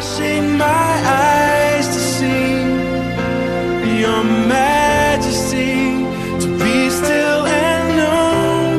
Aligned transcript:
flashing 0.00 0.56
my 0.56 0.64
eyes 0.64 1.86
to 1.88 2.00
see 2.00 2.52
your 4.00 4.24
majesty, 4.24 5.92
to 6.40 6.48
be 6.58 6.88
still 6.88 7.44
and 7.44 7.96
know 7.98 8.78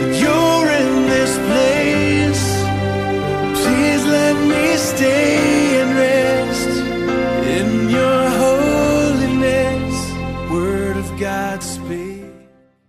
that 0.00 0.20
you're 0.20 0.70
in 0.82 1.06
this 1.06 1.36
place. 1.46 2.44
Please 3.62 4.04
let 4.06 4.36
me 4.48 4.76
stay 4.76 5.82
and 5.82 5.96
rest 5.96 6.68
in 7.46 7.88
your 7.88 8.28
holiness. 8.42 9.96
Word 10.50 10.96
of 10.96 11.16
God 11.20 11.62
speak. 11.62 12.24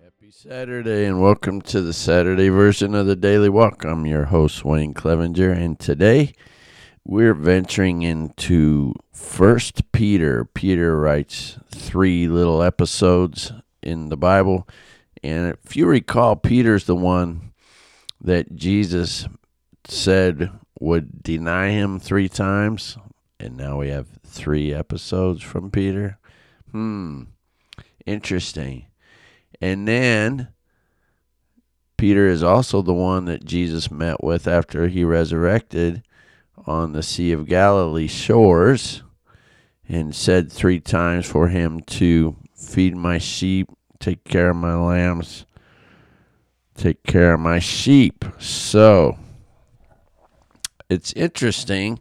Happy 0.04 0.32
Saturday 0.32 1.06
and 1.06 1.22
welcome 1.22 1.62
to 1.62 1.82
the 1.82 1.94
Saturday 1.94 2.50
version 2.50 2.96
of 2.96 3.06
the 3.06 3.16
Daily 3.16 3.50
Walk. 3.50 3.84
I'm 3.84 4.08
your 4.08 4.26
host 4.26 4.66
Wayne 4.66 4.96
Clevenger 4.96 5.52
and 5.52 5.80
today 5.80 6.34
we're 7.10 7.34
venturing 7.34 8.04
into 8.04 8.94
First 9.12 9.92
Peter. 9.92 10.46
Peter 10.46 10.96
writes 11.00 11.58
three 11.74 12.28
little 12.28 12.62
episodes 12.62 13.52
in 13.82 14.10
the 14.10 14.16
Bible 14.16 14.68
and 15.24 15.58
if 15.66 15.76
you 15.76 15.88
recall 15.88 16.36
Peter's 16.36 16.84
the 16.84 16.96
one 16.96 17.52
that 18.22 18.56
Jesus 18.56 19.28
said 19.88 20.52
would 20.80 21.24
deny 21.24 21.72
him 21.72 22.00
3 22.00 22.30
times 22.30 22.96
and 23.40 23.58
now 23.58 23.80
we 23.80 23.90
have 23.90 24.08
3 24.28 24.72
episodes 24.72 25.42
from 25.42 25.72
Peter. 25.72 26.20
Hmm. 26.72 27.24
Interesting. 28.06 28.86
And 29.60 29.88
then 29.88 30.50
Peter 31.98 32.28
is 32.28 32.44
also 32.44 32.84
the 32.84 32.94
one 32.94 33.26
that 33.26 33.46
Jesus 33.46 33.90
met 33.90 34.24
with 34.24 34.48
after 34.48 34.90
he 34.90 35.04
resurrected 35.04 36.04
on 36.70 36.92
the 36.92 37.02
Sea 37.02 37.32
of 37.32 37.48
Galilee 37.48 38.08
shores 38.08 39.02
and 39.88 40.16
said 40.16 40.52
three 40.52 40.80
times 40.80 41.26
for 41.26 41.48
him 41.48 41.82
to 41.82 42.36
feed 42.54 42.96
my 42.96 43.18
sheep, 43.18 43.68
take 44.00 44.24
care 44.24 44.52
of 44.52 44.56
my 44.56 44.76
lambs, 44.76 45.48
take 46.76 47.02
care 47.04 47.34
of 47.34 47.40
my 47.40 47.58
sheep. 47.58 48.24
So 48.38 49.18
it's 50.92 51.12
interesting 51.14 52.00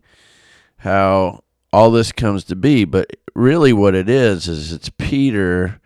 how 0.77 1.45
all 1.73 1.91
this 1.91 2.13
comes 2.13 2.45
to 2.45 2.55
be, 2.55 2.85
but 2.85 3.11
really 3.35 3.73
what 3.73 3.95
it 3.95 4.11
is 4.11 4.49
is 4.49 4.71
it's 4.71 4.91
Peter 4.91 5.81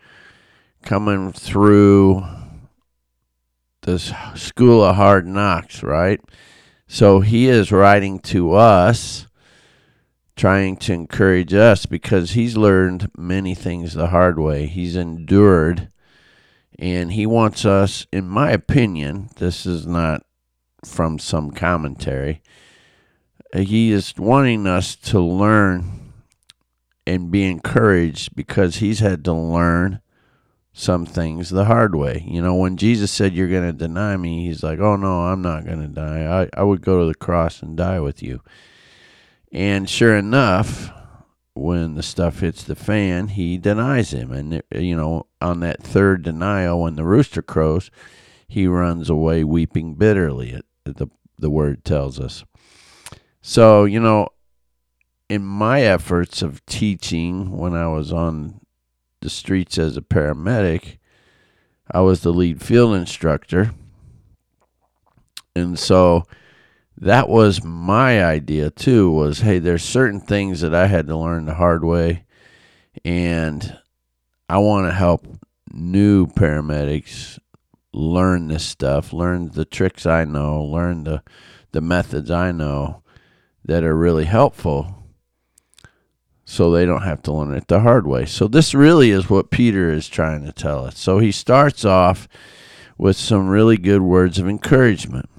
coming 0.81 1.31
through 1.31 2.25
this 3.83 4.11
school 4.35 4.83
of 4.83 4.97
hard 4.97 5.25
knocks, 5.25 5.83
right? 5.83 6.19
So 6.93 7.21
he 7.21 7.49
is 7.49 7.71
writing 7.71 8.19
to 8.19 8.53
us, 8.53 9.25
trying 10.35 10.77
to 10.77 10.93
encourage 10.93 11.51
us 11.51 11.87
because 11.87 12.33
he's 12.33 12.55
learned 12.55 13.09
many 13.17 13.55
things 13.55 13.95
the 13.95 14.09
hard 14.09 14.37
way. 14.37 14.67
He's 14.67 14.95
endured, 14.95 15.89
and 16.77 17.13
he 17.13 17.25
wants 17.25 17.65
us, 17.65 18.05
in 18.13 18.27
my 18.27 18.51
opinion, 18.51 19.31
this 19.37 19.65
is 19.65 19.87
not 19.87 20.23
from 20.85 21.17
some 21.17 21.49
commentary, 21.49 22.43
he 23.55 23.91
is 23.91 24.13
wanting 24.15 24.67
us 24.67 24.95
to 24.97 25.19
learn 25.19 26.13
and 27.07 27.31
be 27.31 27.43
encouraged 27.49 28.35
because 28.35 28.75
he's 28.75 28.99
had 28.99 29.25
to 29.25 29.33
learn 29.33 29.99
some 30.73 31.05
things 31.05 31.51
the 31.51 31.65
hard 31.65 31.93
way. 31.95 32.25
You 32.27 32.41
know, 32.41 32.55
when 32.55 32.77
Jesus 32.77 33.11
said, 33.11 33.33
You're 33.33 33.49
going 33.49 33.63
to 33.63 33.73
deny 33.73 34.17
me, 34.17 34.47
he's 34.47 34.63
like, 34.63 34.79
Oh, 34.79 34.95
no, 34.95 35.21
I'm 35.21 35.41
not 35.41 35.65
going 35.65 35.81
to 35.81 35.87
die. 35.87 36.49
I, 36.55 36.59
I 36.59 36.63
would 36.63 36.81
go 36.81 36.99
to 36.99 37.05
the 37.05 37.15
cross 37.15 37.61
and 37.61 37.77
die 37.77 37.99
with 37.99 38.23
you. 38.23 38.41
And 39.51 39.87
sure 39.87 40.17
enough, 40.17 40.91
when 41.53 41.93
the 41.93 42.01
stuff 42.01 42.39
hits 42.39 42.63
the 42.63 42.75
fan, 42.75 43.27
he 43.29 43.59
denies 43.59 44.11
him. 44.11 44.31
And, 44.31 44.63
you 44.73 44.95
know, 44.95 45.27
on 45.39 45.59
that 45.59 45.83
third 45.83 46.23
denial, 46.23 46.81
when 46.81 46.95
the 46.95 47.05
rooster 47.05 47.43
crows, 47.43 47.91
he 48.47 48.65
runs 48.65 49.09
away 49.11 49.43
weeping 49.43 49.93
bitterly, 49.93 50.59
the, 50.83 51.07
the 51.37 51.51
word 51.51 51.85
tells 51.85 52.19
us. 52.19 52.43
So, 53.41 53.85
you 53.85 53.99
know, 53.99 54.29
in 55.29 55.43
my 55.43 55.81
efforts 55.81 56.41
of 56.41 56.65
teaching 56.65 57.51
when 57.51 57.73
I 57.73 57.87
was 57.87 58.11
on 58.11 58.59
the 59.23 59.29
streets 59.29 59.77
as 59.77 59.97
a 59.97 60.01
paramedic, 60.01 60.97
I 61.89 62.01
was 62.01 62.21
the 62.21 62.33
lead 62.33 62.61
field 62.61 62.95
instructor. 62.95 63.71
And 65.55 65.77
so 65.79 66.25
that 66.97 67.27
was 67.27 67.63
my 67.63 68.23
idea 68.23 68.69
too 68.69 69.09
was 69.11 69.39
hey, 69.39 69.59
there's 69.59 69.83
certain 69.83 70.19
things 70.19 70.61
that 70.61 70.75
I 70.75 70.87
had 70.87 71.07
to 71.07 71.17
learn 71.17 71.45
the 71.45 71.55
hard 71.55 71.83
way 71.83 72.25
and 73.03 73.77
I 74.47 74.57
want 74.59 74.87
to 74.87 74.93
help 74.93 75.25
new 75.71 76.27
paramedics 76.27 77.39
learn 77.93 78.47
this 78.47 78.65
stuff, 78.65 79.13
learn 79.13 79.49
the 79.49 79.65
tricks 79.65 80.05
I 80.05 80.25
know, 80.25 80.63
learn 80.63 81.03
the 81.03 81.23
the 81.71 81.81
methods 81.81 82.29
I 82.29 82.51
know 82.51 83.01
that 83.65 83.83
are 83.83 83.95
really 83.95 84.25
helpful 84.25 85.02
so 86.45 86.71
they 86.71 86.85
don't 86.85 87.03
have 87.03 87.21
to 87.23 87.31
learn 87.31 87.53
it 87.53 87.67
the 87.67 87.79
hard 87.79 88.05
way. 88.05 88.25
So 88.25 88.47
this 88.47 88.73
really 88.73 89.11
is 89.11 89.29
what 89.29 89.51
Peter 89.51 89.89
is 89.91 90.07
trying 90.07 90.45
to 90.45 90.51
tell 90.51 90.85
us. 90.85 90.99
So 90.99 91.19
he 91.19 91.31
starts 91.31 91.85
off 91.85 92.27
with 92.97 93.15
some 93.15 93.47
really 93.47 93.77
good 93.77 94.01
words 94.01 94.39
of 94.39 94.47
encouragement. 94.47 95.29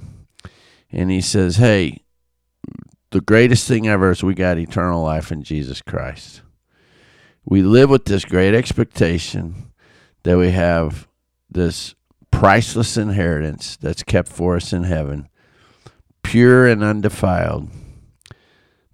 And 0.90 1.10
he 1.10 1.20
says, 1.20 1.56
"Hey, 1.56 2.02
the 3.10 3.20
greatest 3.20 3.68
thing 3.68 3.86
ever 3.86 4.10
is 4.10 4.22
we 4.22 4.34
got 4.34 4.58
eternal 4.58 5.02
life 5.02 5.30
in 5.30 5.42
Jesus 5.42 5.82
Christ. 5.82 6.42
We 7.44 7.62
live 7.62 7.90
with 7.90 8.06
this 8.06 8.24
great 8.24 8.54
expectation 8.54 9.70
that 10.22 10.38
we 10.38 10.50
have 10.50 11.06
this 11.50 11.94
priceless 12.30 12.96
inheritance 12.96 13.76
that's 13.76 14.02
kept 14.02 14.28
for 14.28 14.56
us 14.56 14.72
in 14.72 14.84
heaven, 14.84 15.28
pure 16.22 16.66
and 16.66 16.82
undefiled." 16.82 17.68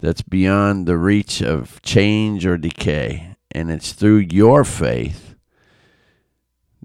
That's 0.00 0.22
beyond 0.22 0.86
the 0.86 0.96
reach 0.96 1.40
of 1.40 1.80
change 1.82 2.46
or 2.46 2.56
decay. 2.56 3.36
And 3.52 3.70
it's 3.70 3.92
through 3.92 4.28
your 4.30 4.64
faith 4.64 5.34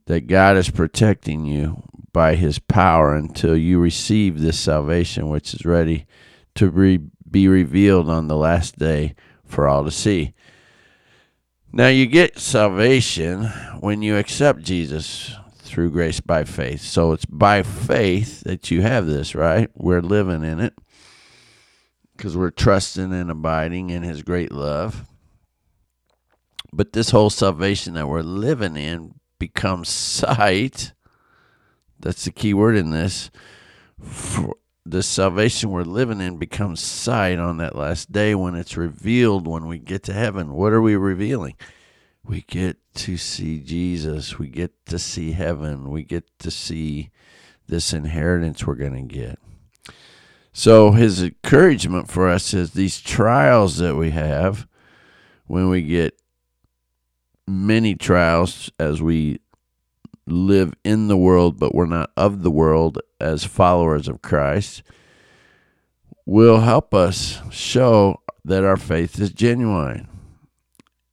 that 0.06 0.28
God 0.28 0.58
is 0.58 0.70
protecting 0.70 1.46
you 1.46 1.84
by 2.12 2.36
his 2.36 2.60
power 2.60 3.16
until 3.16 3.58
you 3.58 3.80
receive 3.80 4.40
this 4.40 4.60
salvation, 4.60 5.30
which 5.30 5.54
is 5.54 5.66
ready 5.66 6.06
to 6.56 6.70
re- 6.70 7.02
be 7.30 7.48
revealed 7.48 8.10
on 8.10 8.28
the 8.28 8.38
last 8.38 8.78
day 8.78 9.16
for 9.46 9.68
all 9.68 9.84
to 9.84 9.92
see. 9.92 10.34
Now, 11.72 11.88
you 11.88 12.06
get 12.06 12.40
salvation 12.40 13.46
when 13.80 14.02
you 14.02 14.16
accept 14.16 14.62
Jesus 14.62 15.36
through 15.58 15.92
grace 15.92 16.22
by 16.22 16.46
faith. 16.46 16.82
So 16.82 17.12
it's 17.12 17.26
by 17.26 17.64
faith 17.64 18.42
that 18.42 18.72
you 18.72 18.82
have 18.82 19.08
this, 19.08 19.36
right? 19.36 19.70
We're 19.76 20.02
living 20.02 20.44
in 20.44 20.62
it 20.62 20.74
because 22.16 22.38
we're 22.38 22.52
trusting 22.52 23.14
and 23.14 23.30
abiding 23.30 23.90
in 23.90 24.04
his 24.04 24.24
great 24.24 24.52
love. 24.52 25.06
But 26.72 26.94
this 26.94 27.12
whole 27.12 27.30
salvation 27.30 27.94
that 27.94 28.08
we're 28.08 28.22
living 28.22 28.76
in 28.76 29.16
becomes 29.40 29.90
sight. 29.90 30.94
That's 32.00 32.26
the 32.26 32.32
key 32.32 32.54
word 32.54 32.76
in 32.76 32.92
this. 32.92 33.32
For 34.02 34.56
the 34.86 35.02
salvation 35.02 35.72
we're 35.72 35.84
living 35.84 36.22
in 36.22 36.38
becomes 36.38 36.82
sight 36.82 37.40
on 37.40 37.58
that 37.58 37.76
last 37.76 38.12
day 38.12 38.36
when 38.36 38.56
it's 38.56 38.78
revealed 38.78 39.48
when 39.48 39.68
we 39.68 39.80
get 39.80 40.04
to 40.04 40.14
heaven. 40.14 40.54
What 40.54 40.74
are 40.74 40.82
we 40.82 40.96
revealing? 40.96 41.56
We 42.24 42.42
get 42.42 42.78
to 42.96 43.18
see 43.18 43.60
Jesus. 43.60 44.38
We 44.38 44.48
get 44.48 44.86
to 44.88 45.00
see 45.00 45.32
heaven. 45.32 45.90
We 45.90 46.04
get 46.04 46.26
to 46.40 46.52
see 46.52 47.10
this 47.68 47.94
inheritance 47.94 48.66
we're 48.66 48.76
going 48.76 49.08
to 49.08 49.16
get. 49.16 49.40
So 50.58 50.92
his 50.92 51.22
encouragement 51.22 52.10
for 52.10 52.30
us 52.30 52.54
is 52.54 52.72
these 52.72 53.02
trials 53.02 53.76
that 53.80 53.98
we 53.98 54.12
have 54.12 54.66
when 55.48 55.68
we 55.68 55.82
get 55.82 56.18
many 57.46 57.94
trials 57.94 58.72
as 58.80 59.02
we 59.02 59.42
live 60.26 60.74
in 60.86 61.10
the 61.10 61.18
world 61.18 61.60
but 61.60 61.76
we're 61.76 61.86
not 61.86 62.10
of 62.16 62.42
the 62.42 62.50
world 62.50 63.00
as 63.20 63.44
followers 63.44 64.08
of 64.08 64.22
Christ 64.22 64.82
will 66.26 66.62
help 66.62 66.94
us 66.94 67.42
show 67.52 68.22
that 68.46 68.64
our 68.64 68.78
faith 68.78 69.20
is 69.20 69.34
genuine. 69.34 70.08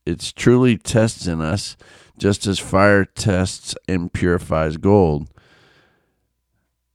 It's 0.07 0.33
truly 0.33 0.79
testing 0.79 1.41
us 1.41 1.77
just 2.17 2.47
as 2.47 2.61
fire 2.61 3.05
tests 3.05 3.75
and 3.89 4.13
purifies 4.13 4.77
gold 4.77 5.32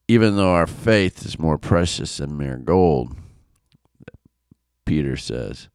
even 0.07 0.35
though 0.35 0.51
our 0.51 0.67
faith 0.67 1.25
is 1.25 1.39
more 1.39 1.57
precious 1.57 2.17
than 2.17 2.37
mere 2.37 2.57
gold, 2.57 3.15
Peter 4.85 5.17
says. 5.17 5.69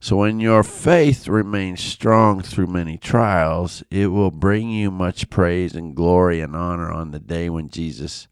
So 0.00 0.16
when 0.16 0.40
your 0.40 0.62
faith 0.62 1.26
remains 1.26 1.82
strong 1.82 2.40
through 2.40 2.68
many 2.68 2.96
trials, 2.96 3.82
it 3.90 4.08
will 4.08 4.30
bring 4.30 4.70
you 4.70 4.90
much 4.90 5.30
praise 5.30 5.74
and 5.74 5.96
glory 5.96 6.40
and 6.40 6.54
honor 6.54 6.90
on 6.90 7.10
the 7.10 7.18
day 7.18 7.50
when 7.50 7.70
Jesus 7.70 8.28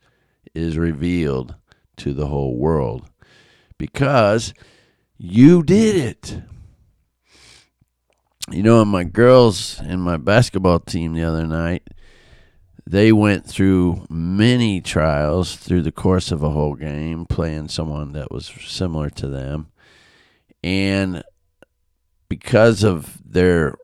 is 0.54 0.78
revealed 0.78 1.56
to 1.96 2.14
the 2.14 2.26
whole 2.26 2.56
world. 2.56 3.08
Because 3.78 4.54
You 5.16 5.62
did 5.62 5.96
it. 5.96 6.42
You 8.50 8.62
know, 8.62 8.84
my 8.84 9.04
girls 9.04 9.80
in 9.80 10.00
my 10.00 10.16
basketball 10.16 10.80
team 10.80 11.14
the 11.14 11.24
other 11.24 11.46
night, 11.46 11.88
they 12.86 13.12
went 13.12 13.46
through 13.46 14.06
many 14.10 14.80
trials 14.80 15.56
through 15.56 15.82
the 15.82 15.92
course 15.92 16.30
of 16.30 16.42
a 16.42 16.50
whole 16.50 16.74
game, 16.74 17.24
playing 17.24 17.68
someone 17.68 18.12
that 18.12 18.30
was 18.30 18.52
similar 18.66 19.08
to 19.10 19.28
them. 19.28 19.68
And 20.62 21.22
because 22.28 22.82
of 22.82 23.18
their 23.24 23.76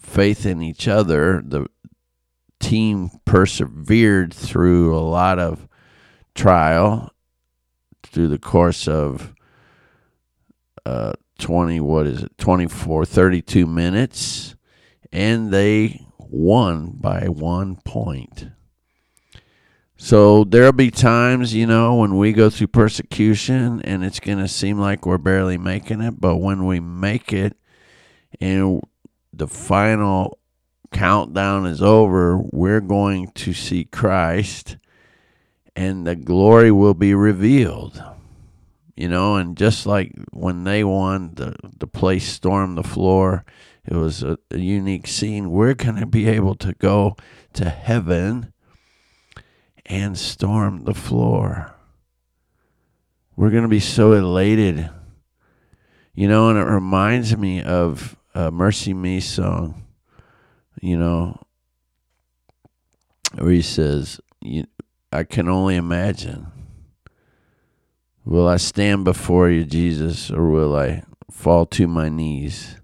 faith 0.00 0.44
in 0.44 0.60
each 0.60 0.88
other, 0.88 1.42
the 1.44 1.66
team 2.58 3.10
persevered 3.24 4.34
through 4.34 4.96
a 4.96 5.00
lot 5.00 5.38
of 5.38 5.68
trial 6.34 7.12
through 8.02 8.28
the 8.28 8.38
course 8.38 8.88
of 8.88 9.34
uh, 10.84 11.12
20, 11.38 11.80
what 11.80 12.06
is 12.06 12.24
it, 12.24 12.36
24, 12.38 13.04
32 13.04 13.66
minutes, 13.66 14.56
and 15.12 15.50
they 15.50 16.06
won 16.30 16.92
by 16.92 17.28
one 17.28 17.76
point. 17.76 18.48
So 19.96 20.44
there'll 20.44 20.72
be 20.72 20.90
times, 20.90 21.52
you 21.52 21.66
know, 21.66 21.96
when 21.96 22.16
we 22.16 22.32
go 22.32 22.48
through 22.48 22.68
persecution 22.68 23.82
and 23.82 24.02
it's 24.02 24.18
going 24.18 24.38
to 24.38 24.48
seem 24.48 24.78
like 24.78 25.04
we're 25.04 25.18
barely 25.18 25.58
making 25.58 26.00
it, 26.00 26.18
but 26.18 26.36
when 26.36 26.64
we 26.64 26.80
make 26.80 27.34
it 27.34 27.54
and 28.40 28.80
the 29.32 29.46
final 29.46 30.38
countdown 30.90 31.66
is 31.66 31.82
over, 31.82 32.38
we're 32.38 32.80
going 32.80 33.30
to 33.32 33.52
see 33.52 33.84
Christ 33.84 34.78
and 35.76 36.06
the 36.06 36.16
glory 36.16 36.72
will 36.72 36.94
be 36.94 37.14
revealed. 37.14 38.02
You 38.96 39.08
know, 39.08 39.36
and 39.36 39.56
just 39.56 39.86
like 39.86 40.12
when 40.30 40.64
they 40.64 40.84
won, 40.84 41.34
the, 41.34 41.54
the 41.78 41.86
place 41.86 42.26
stormed 42.26 42.76
the 42.76 42.82
floor. 42.82 43.44
It 43.86 43.96
was 43.96 44.22
a, 44.22 44.38
a 44.50 44.58
unique 44.58 45.06
scene. 45.06 45.50
We're 45.50 45.74
going 45.74 45.96
to 45.96 46.06
be 46.06 46.28
able 46.28 46.54
to 46.56 46.72
go 46.74 47.16
to 47.54 47.68
heaven 47.68 48.52
and 49.86 50.16
storm 50.16 50.84
the 50.84 50.94
floor. 50.94 51.74
We're 53.36 53.50
going 53.50 53.62
to 53.62 53.68
be 53.68 53.80
so 53.80 54.12
elated. 54.12 54.90
You 56.14 56.28
know, 56.28 56.50
and 56.50 56.58
it 56.58 56.64
reminds 56.64 57.36
me 57.36 57.62
of 57.62 58.16
a 58.34 58.50
MercyMe 58.50 59.22
song, 59.22 59.86
you 60.80 60.96
know, 60.96 61.40
where 63.38 63.52
he 63.52 63.62
says, 63.62 64.20
I 65.12 65.24
can 65.24 65.48
only 65.48 65.76
imagine. 65.76 66.46
Will 68.24 68.46
I 68.46 68.58
stand 68.58 69.04
before 69.04 69.48
you, 69.50 69.64
Jesus, 69.64 70.30
or 70.30 70.50
will 70.50 70.76
I 70.76 71.02
fall 71.30 71.64
to 71.66 71.88
my 71.88 72.08
knees? 72.08 72.79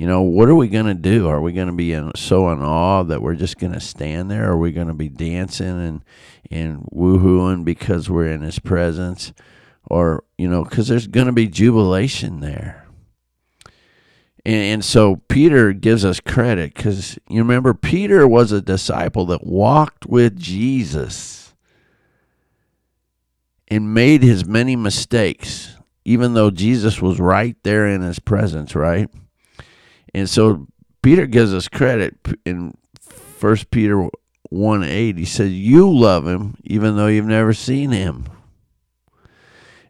You 0.00 0.06
know, 0.06 0.22
what 0.22 0.48
are 0.48 0.54
we 0.54 0.68
going 0.68 0.86
to 0.86 0.94
do? 0.94 1.28
Are 1.28 1.42
we 1.42 1.52
going 1.52 1.66
to 1.66 1.74
be 1.74 1.92
in, 1.92 2.12
so 2.16 2.48
in 2.48 2.62
awe 2.62 3.02
that 3.02 3.20
we're 3.20 3.34
just 3.34 3.58
going 3.58 3.74
to 3.74 3.80
stand 3.80 4.30
there? 4.30 4.48
Are 4.48 4.56
we 4.56 4.72
going 4.72 4.86
to 4.86 4.94
be 4.94 5.10
dancing 5.10 5.66
and, 5.66 6.02
and 6.50 6.84
woohooing 6.90 7.66
because 7.66 8.08
we're 8.08 8.32
in 8.32 8.40
his 8.40 8.58
presence? 8.58 9.34
Or, 9.90 10.24
you 10.38 10.48
know, 10.48 10.64
because 10.64 10.88
there's 10.88 11.06
going 11.06 11.26
to 11.26 11.34
be 11.34 11.48
jubilation 11.48 12.40
there. 12.40 12.86
And, 14.46 14.62
and 14.62 14.82
so 14.82 15.16
Peter 15.28 15.74
gives 15.74 16.02
us 16.02 16.18
credit 16.18 16.72
because 16.72 17.18
you 17.28 17.42
remember, 17.42 17.74
Peter 17.74 18.26
was 18.26 18.52
a 18.52 18.62
disciple 18.62 19.26
that 19.26 19.46
walked 19.46 20.06
with 20.06 20.38
Jesus 20.38 21.52
and 23.68 23.92
made 23.92 24.22
his 24.22 24.46
many 24.46 24.76
mistakes, 24.76 25.76
even 26.06 26.32
though 26.32 26.50
Jesus 26.50 27.02
was 27.02 27.20
right 27.20 27.56
there 27.64 27.86
in 27.86 28.00
his 28.00 28.18
presence, 28.18 28.74
right? 28.74 29.10
And 30.14 30.28
so 30.28 30.66
Peter 31.02 31.26
gives 31.26 31.54
us 31.54 31.68
credit 31.68 32.16
in 32.44 32.76
First 33.00 33.70
Peter 33.70 34.08
1 34.50 34.84
8. 34.84 35.16
He 35.16 35.24
says, 35.24 35.52
You 35.52 35.90
love 35.90 36.26
him 36.26 36.56
even 36.64 36.96
though 36.96 37.06
you've 37.06 37.26
never 37.26 37.52
seen 37.52 37.90
him. 37.90 38.26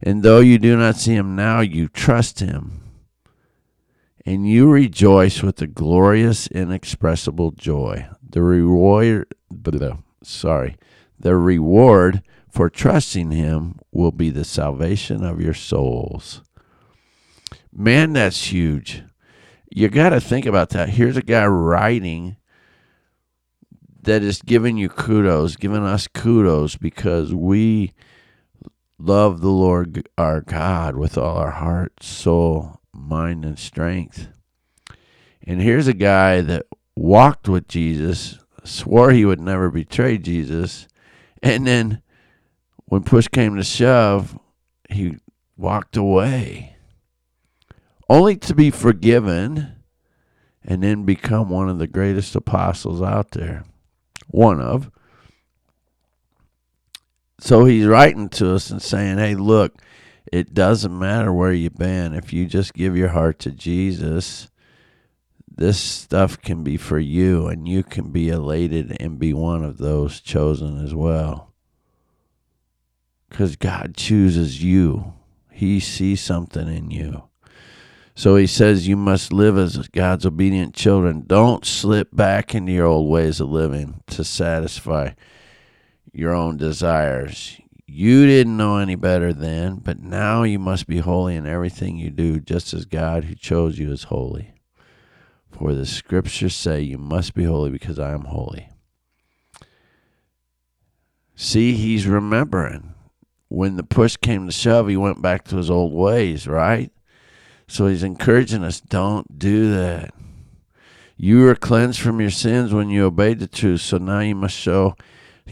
And 0.02 0.22
though 0.22 0.40
you 0.40 0.58
do 0.58 0.76
not 0.76 0.96
see 0.96 1.14
him 1.14 1.37
now, 1.37 1.61
you 1.61 1.88
trust 1.88 2.40
him. 2.40 2.82
And 4.25 4.49
you 4.49 4.70
rejoice 4.70 5.43
with 5.43 5.61
a 5.62 5.67
glorious, 5.67 6.46
inexpressible 6.46 7.52
joy. 7.52 8.06
The 8.23 8.43
reward, 8.43 9.34
sorry, 10.23 10.76
the 11.19 11.37
reward 11.37 12.23
for 12.49 12.70
trusting 12.70 13.31
him 13.31 13.78
will 13.93 14.12
be 14.12 14.31
the 14.31 14.44
salvation 14.44 15.25
of 15.25 15.40
your 15.40 15.55
souls. 15.55 16.43
Man, 17.73 18.12
that's 18.12 18.52
huge 18.52 19.02
you 19.70 19.88
got 19.88 20.11
to 20.11 20.20
think 20.20 20.46
about 20.46 20.70
that. 20.70 20.90
Here's 20.90 21.17
a 21.17 21.22
guy 21.22 21.46
writing 21.46 22.37
that 24.02 24.22
is 24.22 24.43
giving 24.43 24.76
you 24.76 24.88
kudos, 24.88 25.56
giving 25.56 25.84
us 25.84 26.08
kudos 26.08 26.76
because 26.76 27.34
we 27.34 27.93
love 28.99 29.40
the 29.40 29.50
Lord 29.50 30.08
our 30.19 30.40
God 30.40 30.96
with 30.96 31.17
all 31.17 31.37
our 31.37 31.52
heart, 31.52 32.02
soul, 32.02 32.81
mind, 32.93 33.44
and 33.44 33.58
strength. 33.58 34.28
And 35.46 35.61
here's 35.61 35.87
a 35.87 35.94
guy 35.94 36.40
that 36.43 36.66
walked 36.96 37.49
with 37.49 37.69
Jesus, 37.69 38.38
swore 38.64 39.12
he 39.12 39.25
would 39.25 39.40
never 39.40 39.70
betray 39.70 40.19
Jesus, 40.19 40.87
and 41.43 41.66
then 41.66 42.02
when 42.87 43.02
push 43.02 43.28
came 43.28 43.56
to 43.56 43.62
shove, 43.62 44.38
he 44.90 45.16
walked 45.56 45.96
away 45.96 46.76
only 48.11 48.37
to 48.37 48.55
be 48.57 48.73
forgiven 48.73 49.77
and 50.65 50.83
then 50.83 51.05
become 51.05 51.49
one 51.49 51.69
of 51.69 51.79
the 51.79 51.87
greatest 51.87 52.35
apostles 52.35 53.01
out 53.01 53.31
there. 53.31 53.65
One 54.27 54.61
of. 54.61 54.91
So 57.39 57.65
he's 57.65 57.87
writing 57.87 58.29
to 58.31 58.53
us 58.53 58.69
and 58.69 58.83
saying, 58.83 59.19
hey, 59.19 59.37
look, 59.37 59.81
it 60.31 60.53
doesn't 60.53 60.99
matter 60.99 61.33
where 61.33 61.53
you've 61.53 61.79
been. 61.79 62.12
If 62.12 62.33
you 62.33 62.47
just 62.47 62.75
give 62.75 62.97
your 62.97 63.11
heart 63.11 63.39
to 63.41 63.53
Jesus, 63.53 64.51
this 65.49 65.79
stuff 65.79 66.41
can 66.43 66.65
be 66.65 66.77
for 66.77 66.99
you, 66.99 67.47
and 67.47 67.69
you 67.69 67.85
can 67.85 68.11
be 68.11 68.29
elated 68.29 68.97
and 69.01 69.21
be 69.21 69.33
one 69.33 69.62
of 69.62 69.79
those 69.79 70.21
chosen 70.21 70.85
as 70.85 70.95
well. 70.95 71.55
Because 73.29 73.55
God 73.55 73.97
chooses 73.97 74.62
you, 74.62 75.14
He 75.50 75.79
sees 75.79 76.21
something 76.21 76.69
in 76.69 76.90
you. 76.90 77.29
So 78.21 78.37
he 78.37 78.47
says 78.47 78.87
you 78.87 78.99
must 78.99 79.33
live 79.33 79.57
as 79.57 79.79
God's 79.89 80.27
obedient 80.27 80.75
children. 80.75 81.25
Don't 81.27 81.65
slip 81.65 82.15
back 82.15 82.55
into 82.55 82.71
your 82.71 82.85
old 82.85 83.09
ways 83.09 83.41
of 83.41 83.49
living 83.49 84.03
to 84.09 84.25
satisfy 84.25 85.12
your 86.12 86.35
own 86.35 86.59
desires. 86.59 87.59
You 87.87 88.27
didn't 88.27 88.59
know 88.59 88.77
any 88.77 88.95
better 88.95 89.33
then, 89.33 89.77
but 89.77 90.03
now 90.03 90.43
you 90.43 90.59
must 90.59 90.87
be 90.87 90.99
holy 90.99 91.35
in 91.35 91.47
everything 91.47 91.97
you 91.97 92.11
do, 92.11 92.41
just 92.41 92.75
as 92.75 92.85
God 92.85 93.25
who 93.25 93.35
chose 93.35 93.79
you 93.79 93.91
is 93.91 94.03
holy. 94.03 94.53
For 95.50 95.73
the 95.73 95.87
scriptures 95.87 96.55
say, 96.55 96.83
You 96.83 96.99
must 96.99 97.33
be 97.33 97.45
holy 97.45 97.71
because 97.71 97.99
I 97.99 98.12
am 98.12 98.27
holy. 98.27 98.69
See, 101.35 101.73
he's 101.73 102.07
remembering. 102.07 102.93
When 103.49 103.77
the 103.77 103.83
push 103.83 104.19
came 104.19 104.45
to 104.45 104.53
shove, 104.53 104.89
he 104.89 104.97
went 104.99 105.23
back 105.23 105.45
to 105.45 105.57
his 105.57 105.71
old 105.71 105.95
ways, 105.95 106.47
right? 106.47 106.93
So 107.71 107.87
he's 107.87 108.03
encouraging 108.03 108.65
us 108.65 108.81
don't 108.81 109.39
do 109.39 109.73
that. 109.73 110.12
You 111.17 111.45
were 111.45 111.55
cleansed 111.55 112.00
from 112.00 112.21
your 112.21 112.31
sins 112.31 112.75
when 112.75 112.91
you 112.91 113.05
obeyed 113.05 113.39
the 113.39 113.47
truth, 113.47 113.83
so 113.83 113.97
now 113.97 114.19
you 114.19 114.35
must 114.35 114.57
show 114.57 114.97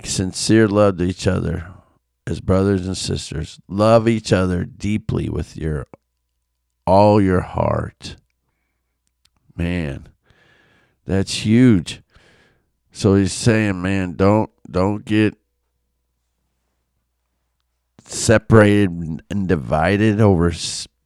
sincere 0.02 0.66
love 0.66 0.98
to 0.98 1.04
each 1.04 1.28
other 1.28 1.68
as 2.26 2.40
brothers 2.40 2.88
and 2.88 2.96
sisters. 2.96 3.60
Love 3.68 4.08
each 4.08 4.32
other 4.32 4.64
deeply 4.64 5.28
with 5.28 5.56
your 5.56 5.86
all 6.88 7.22
your 7.22 7.42
heart. 7.42 8.16
Man, 9.56 10.08
that's 11.04 11.46
huge. 11.46 12.02
So 12.90 13.14
he's 13.14 13.32
saying, 13.32 13.80
man, 13.80 14.14
don't 14.14 14.50
don't 14.68 15.04
get 15.04 15.38
separated 18.04 19.22
and 19.30 19.46
divided 19.46 20.20
over 20.20 20.50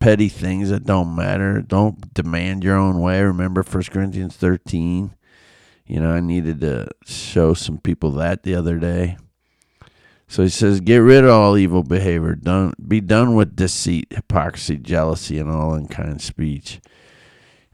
petty 0.02 0.28
things 0.28 0.70
that 0.70 0.84
don't 0.84 1.14
matter. 1.14 1.62
Don't 1.62 2.12
demand 2.12 2.64
your 2.64 2.76
own 2.76 2.98
way. 3.00 3.22
Remember 3.22 3.62
First 3.62 3.92
Corinthians 3.92 4.34
13? 4.34 5.14
You 5.86 6.00
know, 6.00 6.10
I 6.10 6.18
needed 6.18 6.60
to 6.62 6.88
show 7.04 7.54
some 7.54 7.78
people 7.78 8.10
that 8.12 8.42
the 8.42 8.56
other 8.56 8.80
day. 8.80 9.16
So 10.26 10.42
he 10.42 10.48
says, 10.48 10.80
get 10.80 10.96
rid 10.96 11.22
of 11.22 11.30
all 11.30 11.56
evil 11.56 11.84
behavior. 11.84 12.34
Don't 12.34 12.88
be 12.88 13.00
done 13.00 13.36
with 13.36 13.54
deceit, 13.54 14.08
hypocrisy, 14.10 14.76
jealousy, 14.76 15.38
and 15.38 15.48
all 15.48 15.74
unkind 15.74 16.20
speech. 16.20 16.80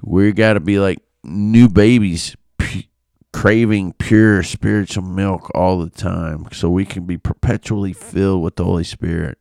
We 0.03 0.33
got 0.33 0.53
to 0.53 0.61
be 0.61 0.79
like 0.79 0.99
new 1.25 1.71
babies, 1.71 2.37
p- 2.59 2.91
craving 3.33 3.95
pure 3.95 4.43
spiritual 4.43 5.05
milk 5.05 5.51
all 5.55 5.79
the 5.79 5.89
time, 5.89 6.47
so 6.53 6.69
we 6.69 6.85
can 6.85 7.07
be 7.07 7.17
perpetually 7.17 7.95
filled 7.95 8.43
with 8.43 8.57
the 8.57 8.65
Holy 8.65 8.85
Spirit 8.85 9.39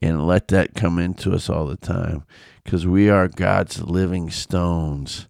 and 0.00 0.26
let 0.26 0.48
that 0.48 0.74
come 0.74 0.98
into 0.98 1.32
us 1.32 1.48
all 1.48 1.66
the 1.66 1.76
time 1.76 2.24
because 2.64 2.86
we 2.86 3.08
are 3.08 3.28
God's 3.28 3.82
living 3.82 4.30
stones. 4.30 5.28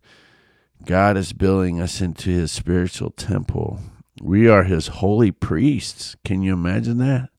God 0.84 1.16
is 1.16 1.32
building 1.32 1.80
us 1.80 2.00
into 2.00 2.30
his 2.30 2.52
spiritual 2.52 3.10
temple. 3.10 3.80
We 4.20 4.48
are 4.48 4.64
his 4.64 4.88
holy 4.88 5.30
priests. 5.30 6.16
Can 6.25 6.42
you 6.42 6.52
imagine 6.52 6.98
that? 6.98 7.30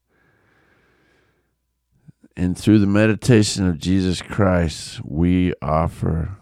And 2.38 2.58
through 2.58 2.80
the 2.80 2.88
meditation 2.88 3.68
of 3.68 3.80
Jesus 3.80 4.22
Christ, 4.22 5.02
we 5.04 5.54
offer 5.62 6.38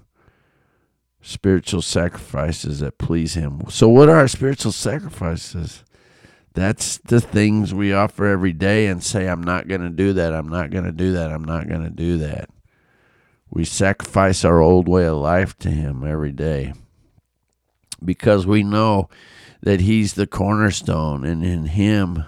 spiritual 1.22 1.82
sacrifices 1.82 2.79
that 2.79 2.98
please 2.98 3.34
him. 3.34 3.63
So, 3.70 3.89
what 3.89 4.08
are 4.08 4.17
our 4.17 4.27
spiritual 4.27 4.72
sacrifices? 4.72 5.84
That's 6.58 6.98
the 6.98 7.22
things 7.22 7.72
we 7.72 7.94
offer 7.94 8.26
every 8.26 8.52
day 8.52 8.88
and 8.88 9.04
say, 9.04 9.28
I'm 9.28 9.44
not 9.44 9.68
going 9.68 9.82
to 9.82 9.92
do 9.92 10.14
that. 10.14 10.34
I'm 10.34 10.50
not 10.50 10.72
going 10.72 10.86
to 10.86 10.92
do 10.92 11.12
that. 11.12 11.32
I'm 11.32 11.44
not 11.44 11.70
going 11.70 11.84
to 11.84 11.92
do 11.92 12.18
that. 12.18 12.50
We 13.52 13.64
sacrifice 13.64 14.44
our 14.44 14.60
old 14.60 14.88
way 14.88 15.06
of 15.06 15.18
life 15.18 15.56
to 15.60 15.70
Him 15.70 16.04
every 16.04 16.32
day 16.32 16.74
because 18.04 18.48
we 18.48 18.64
know 18.64 19.08
that 19.62 19.82
He's 19.82 20.16
the 20.16 20.26
cornerstone, 20.26 21.24
and 21.26 21.46
in 21.46 21.68
Him, 21.68 22.26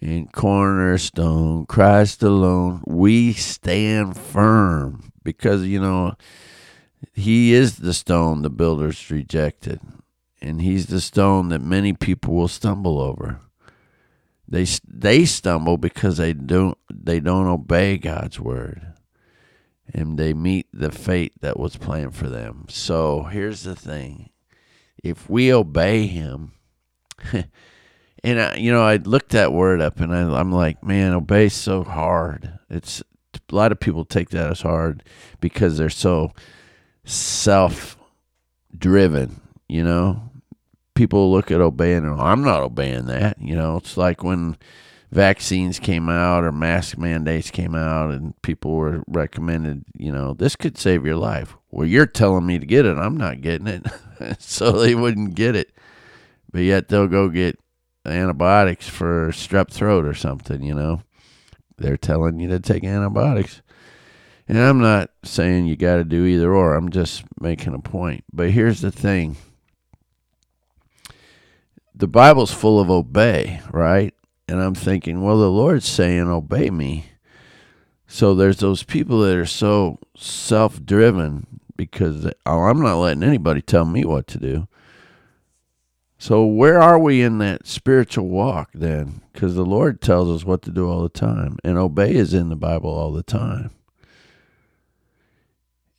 in 0.00 0.28
cornerstone, 0.28 1.66
Christ 1.66 2.22
alone, 2.22 2.84
we 2.86 3.32
stand 3.32 4.16
firm 4.16 5.12
because, 5.24 5.64
you 5.64 5.80
know, 5.80 6.14
He 7.12 7.54
is 7.54 7.78
the 7.78 7.92
stone 7.92 8.42
the 8.42 8.50
builders 8.50 9.10
rejected 9.10 9.80
and 10.46 10.62
he's 10.62 10.86
the 10.86 11.00
stone 11.00 11.48
that 11.48 11.60
many 11.60 11.92
people 11.92 12.34
will 12.34 12.48
stumble 12.48 13.00
over. 13.00 13.40
They 14.48 14.66
they 14.86 15.24
stumble 15.24 15.76
because 15.76 16.18
they 16.18 16.32
don't 16.32 16.78
they 16.92 17.18
don't 17.18 17.48
obey 17.48 17.98
God's 17.98 18.38
word, 18.38 18.94
and 19.92 20.16
they 20.16 20.32
meet 20.32 20.68
the 20.72 20.92
fate 20.92 21.32
that 21.40 21.58
was 21.58 21.76
planned 21.76 22.14
for 22.14 22.28
them. 22.28 22.66
So 22.68 23.24
here's 23.24 23.64
the 23.64 23.74
thing: 23.74 24.30
if 25.02 25.28
we 25.28 25.52
obey 25.52 26.06
Him, 26.06 26.52
and 28.22 28.40
I, 28.40 28.54
you 28.54 28.70
know, 28.70 28.84
I 28.84 28.96
looked 28.96 29.30
that 29.30 29.52
word 29.52 29.80
up, 29.80 29.98
and 29.98 30.14
I, 30.14 30.20
I'm 30.38 30.52
like, 30.52 30.84
man, 30.84 31.12
obey 31.12 31.48
so 31.48 31.82
hard. 31.82 32.56
It's 32.70 33.02
a 33.34 33.54
lot 33.54 33.72
of 33.72 33.80
people 33.80 34.04
take 34.04 34.30
that 34.30 34.52
as 34.52 34.60
hard 34.60 35.02
because 35.40 35.76
they're 35.76 35.90
so 35.90 36.32
self 37.04 37.96
driven 38.76 39.40
you 39.68 39.82
know 39.82 40.30
people 40.96 41.30
look 41.30 41.52
at 41.52 41.60
obeying 41.60 42.04
and 42.04 42.20
I'm 42.20 42.42
not 42.42 42.62
obeying 42.62 43.06
that. 43.06 43.40
You 43.40 43.54
know, 43.54 43.76
it's 43.76 43.96
like 43.96 44.24
when 44.24 44.56
vaccines 45.12 45.78
came 45.78 46.08
out 46.08 46.42
or 46.42 46.50
mask 46.50 46.98
mandates 46.98 47.52
came 47.52 47.76
out 47.76 48.10
and 48.10 48.40
people 48.42 48.74
were 48.74 49.04
recommended, 49.06 49.84
you 49.96 50.10
know, 50.10 50.34
this 50.34 50.56
could 50.56 50.76
save 50.76 51.06
your 51.06 51.16
life. 51.16 51.56
Well, 51.70 51.86
you're 51.86 52.06
telling 52.06 52.46
me 52.46 52.58
to 52.58 52.66
get 52.66 52.86
it. 52.86 52.98
I'm 52.98 53.16
not 53.16 53.42
getting 53.42 53.68
it. 53.68 53.86
so 54.40 54.72
they 54.72 54.96
wouldn't 54.96 55.36
get 55.36 55.54
it. 55.54 55.72
But 56.50 56.62
yet 56.62 56.88
they'll 56.88 57.06
go 57.06 57.28
get 57.28 57.60
antibiotics 58.04 58.88
for 58.88 59.28
strep 59.28 59.70
throat 59.70 60.04
or 60.04 60.14
something, 60.14 60.62
you 60.62 60.74
know. 60.74 61.02
They're 61.78 61.98
telling 61.98 62.40
you 62.40 62.48
to 62.48 62.58
take 62.58 62.84
antibiotics. 62.84 63.60
And 64.48 64.58
I'm 64.58 64.80
not 64.80 65.10
saying 65.24 65.66
you 65.66 65.76
got 65.76 65.96
to 65.96 66.04
do 66.04 66.24
either 66.24 66.54
or. 66.54 66.74
I'm 66.74 66.88
just 66.88 67.24
making 67.40 67.74
a 67.74 67.80
point. 67.80 68.24
But 68.32 68.50
here's 68.50 68.80
the 68.80 68.92
thing 68.92 69.36
the 71.96 72.06
Bible's 72.06 72.52
full 72.52 72.78
of 72.78 72.90
obey, 72.90 73.60
right? 73.72 74.14
And 74.48 74.62
I'm 74.62 74.74
thinking, 74.74 75.22
well, 75.22 75.38
the 75.38 75.50
Lord's 75.50 75.88
saying, 75.88 76.28
obey 76.28 76.70
me. 76.70 77.06
So 78.06 78.34
there's 78.34 78.58
those 78.58 78.82
people 78.82 79.22
that 79.22 79.36
are 79.36 79.46
so 79.46 79.98
self 80.16 80.84
driven 80.84 81.46
because 81.76 82.26
oh, 82.46 82.60
I'm 82.60 82.80
not 82.80 82.98
letting 82.98 83.24
anybody 83.24 83.62
tell 83.62 83.84
me 83.84 84.04
what 84.04 84.26
to 84.28 84.38
do. 84.38 84.68
So 86.18 86.46
where 86.46 86.80
are 86.80 86.98
we 86.98 87.22
in 87.22 87.38
that 87.38 87.66
spiritual 87.66 88.28
walk 88.28 88.70
then? 88.72 89.22
Because 89.32 89.54
the 89.54 89.64
Lord 89.64 90.00
tells 90.00 90.28
us 90.30 90.46
what 90.46 90.62
to 90.62 90.70
do 90.70 90.88
all 90.88 91.02
the 91.02 91.08
time, 91.08 91.58
and 91.62 91.76
obey 91.76 92.14
is 92.14 92.32
in 92.32 92.48
the 92.48 92.56
Bible 92.56 92.90
all 92.90 93.12
the 93.12 93.22
time. 93.22 93.70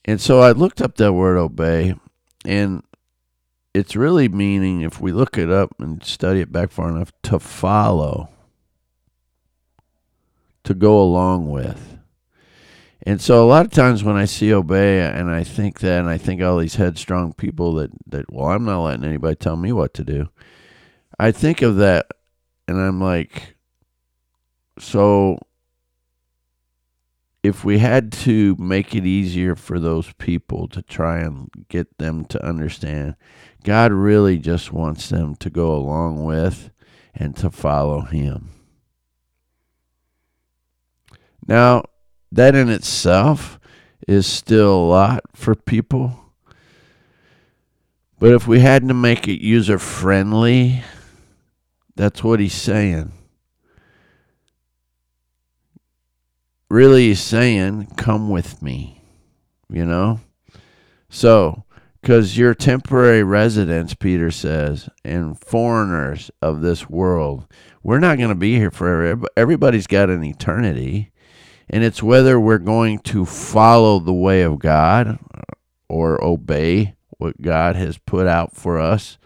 And 0.05 0.19
so 0.19 0.39
I 0.39 0.51
looked 0.53 0.81
up 0.81 0.95
that 0.95 1.13
word 1.13 1.37
obey, 1.37 1.93
and 2.45 2.81
it's 3.77 3.95
really 3.95 4.27
meaning, 4.27 4.81
if 4.81 4.99
we 4.99 5.11
look 5.11 5.37
it 5.37 5.51
up 5.51 5.79
and 5.79 6.03
study 6.03 6.41
it 6.41 6.51
back 6.51 6.71
far 6.71 6.89
enough, 6.89 7.11
to 7.23 7.37
follow, 7.37 8.29
to 10.63 10.73
go 10.73 10.99
along 10.99 11.51
with. 11.51 11.99
And 13.03 13.21
so 13.21 13.43
a 13.43 13.47
lot 13.47 13.65
of 13.65 13.71
times 13.71 14.03
when 14.03 14.15
I 14.15 14.25
see 14.25 14.51
obey 14.51 14.99
and 14.99 15.29
I 15.29 15.43
think 15.43 15.79
that 15.81 15.99
and 15.99 16.09
I 16.09 16.17
think 16.17 16.41
all 16.41 16.57
these 16.57 16.75
headstrong 16.75 17.33
people 17.33 17.75
that, 17.75 17.91
that 18.07 18.33
well, 18.33 18.47
I'm 18.47 18.65
not 18.65 18.83
letting 18.83 19.05
anybody 19.05 19.35
tell 19.35 19.55
me 19.55 19.71
what 19.71 19.93
to 19.93 20.03
do. 20.03 20.29
I 21.19 21.31
think 21.31 21.61
of 21.61 21.75
that 21.77 22.07
and 22.67 22.81
I'm 22.81 22.99
like, 22.99 23.55
so 24.79 25.37
if 27.47 27.63
we 27.63 27.79
had 27.79 28.11
to 28.11 28.55
make 28.59 28.93
it 28.93 29.05
easier 29.05 29.55
for 29.55 29.79
those 29.79 30.11
people 30.13 30.67
to 30.67 30.81
try 30.81 31.19
and 31.19 31.49
get 31.69 31.97
them 31.97 32.25
to 32.25 32.45
understand, 32.45 33.15
God 33.63 33.91
really 33.91 34.37
just 34.37 34.71
wants 34.71 35.09
them 35.09 35.35
to 35.37 35.49
go 35.49 35.73
along 35.73 36.23
with 36.23 36.69
and 37.15 37.35
to 37.37 37.49
follow 37.49 38.01
Him. 38.01 38.49
Now, 41.47 41.83
that 42.31 42.55
in 42.55 42.69
itself 42.69 43.59
is 44.07 44.27
still 44.27 44.75
a 44.75 44.87
lot 44.87 45.23
for 45.33 45.55
people. 45.55 46.19
But 48.19 48.33
if 48.33 48.47
we 48.47 48.59
had 48.59 48.87
to 48.87 48.93
make 48.93 49.27
it 49.27 49.41
user 49.41 49.79
friendly, 49.79 50.83
that's 51.95 52.23
what 52.23 52.39
he's 52.39 52.53
saying. 52.53 53.13
Really 56.69 57.15
saying, 57.15 57.87
Come 57.97 58.29
with 58.29 58.61
me, 58.61 59.01
you 59.69 59.85
know? 59.85 60.19
So, 61.09 61.63
because 62.01 62.37
you're 62.37 62.53
temporary 62.53 63.23
residents, 63.23 63.93
Peter 63.93 64.31
says, 64.31 64.89
and 65.03 65.39
foreigners 65.39 66.31
of 66.41 66.61
this 66.61 66.89
world, 66.89 67.45
we're 67.83 67.99
not 67.99 68.17
going 68.17 68.29
to 68.29 68.35
be 68.35 68.55
here 68.55 68.71
forever. 68.71 69.27
Everybody's 69.35 69.87
got 69.87 70.09
an 70.09 70.23
eternity. 70.23 71.11
And 71.69 71.83
it's 71.83 72.01
whether 72.01 72.39
we're 72.39 72.59
going 72.59 72.99
to 72.99 73.25
follow 73.25 73.99
the 73.99 74.13
way 74.13 74.41
of 74.41 74.59
God 74.59 75.19
or 75.89 76.23
obey 76.23 76.95
what 77.17 77.41
God 77.41 77.75
has 77.75 77.97
put 77.97 78.25
out 78.25 78.55
for 78.55 78.79
us 78.79 79.17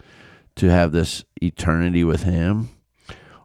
to 0.56 0.68
have 0.68 0.92
this 0.92 1.24
eternity 1.40 2.02
with 2.02 2.24
Him 2.24 2.70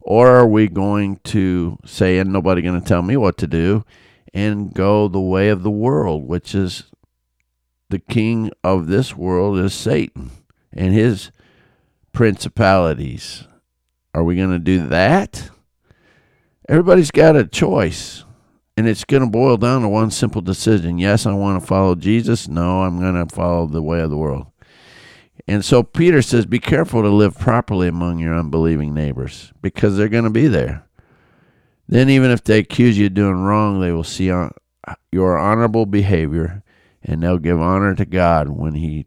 or 0.07 0.29
are 0.29 0.47
we 0.47 0.69
going 0.69 1.17
to 1.25 1.77
say, 1.85 2.17
and 2.17 2.31
nobody 2.31 2.61
going 2.61 2.79
to 2.79 2.87
tell 2.87 3.01
me 3.01 3.17
what 3.17 3.37
to 3.37 3.45
do, 3.45 3.83
and 4.33 4.73
go 4.73 5.09
the 5.09 5.19
way 5.19 5.49
of 5.49 5.63
the 5.63 5.69
world, 5.69 6.25
which 6.25 6.55
is 6.55 6.85
the 7.89 7.99
king 7.99 8.49
of 8.63 8.87
this 8.87 9.17
world 9.17 9.59
is 9.59 9.73
Satan 9.73 10.31
and 10.71 10.93
his 10.93 11.31
principalities. 12.13 13.43
Are 14.13 14.23
we 14.23 14.37
going 14.37 14.51
to 14.51 14.59
do 14.59 14.87
that? 14.87 15.49
Everybody's 16.69 17.11
got 17.11 17.35
a 17.35 17.45
choice. 17.45 18.23
And 18.77 18.87
it's 18.87 19.03
going 19.03 19.23
to 19.23 19.29
boil 19.29 19.57
down 19.57 19.81
to 19.81 19.89
one 19.89 20.11
simple 20.11 20.41
decision. 20.41 20.99
Yes, 20.99 21.25
I 21.25 21.33
want 21.33 21.59
to 21.59 21.67
follow 21.67 21.95
Jesus. 21.95 22.47
No, 22.47 22.83
I'm 22.83 22.99
going 22.99 23.15
to 23.15 23.35
follow 23.35 23.65
the 23.65 23.81
way 23.81 23.99
of 23.99 24.09
the 24.09 24.17
world. 24.17 24.47
And 25.45 25.63
so 25.63 25.83
Peter 25.83 26.21
says, 26.21 26.45
Be 26.45 26.59
careful 26.59 27.01
to 27.01 27.09
live 27.09 27.37
properly 27.37 27.87
among 27.87 28.19
your 28.19 28.37
unbelieving 28.37 28.93
neighbors 28.93 29.53
because 29.61 29.97
they're 29.97 30.09
going 30.09 30.23
to 30.23 30.29
be 30.29 30.47
there. 30.47 30.85
Then, 31.87 32.09
even 32.09 32.31
if 32.31 32.43
they 32.43 32.59
accuse 32.59 32.97
you 32.97 33.05
of 33.05 33.13
doing 33.13 33.43
wrong, 33.43 33.79
they 33.79 33.91
will 33.91 34.03
see 34.03 34.25
your 34.25 35.37
honorable 35.37 35.85
behavior 35.85 36.63
and 37.01 37.23
they'll 37.23 37.37
give 37.37 37.59
honor 37.59 37.95
to 37.95 38.05
God 38.05 38.49
when 38.49 38.75
He 38.75 39.05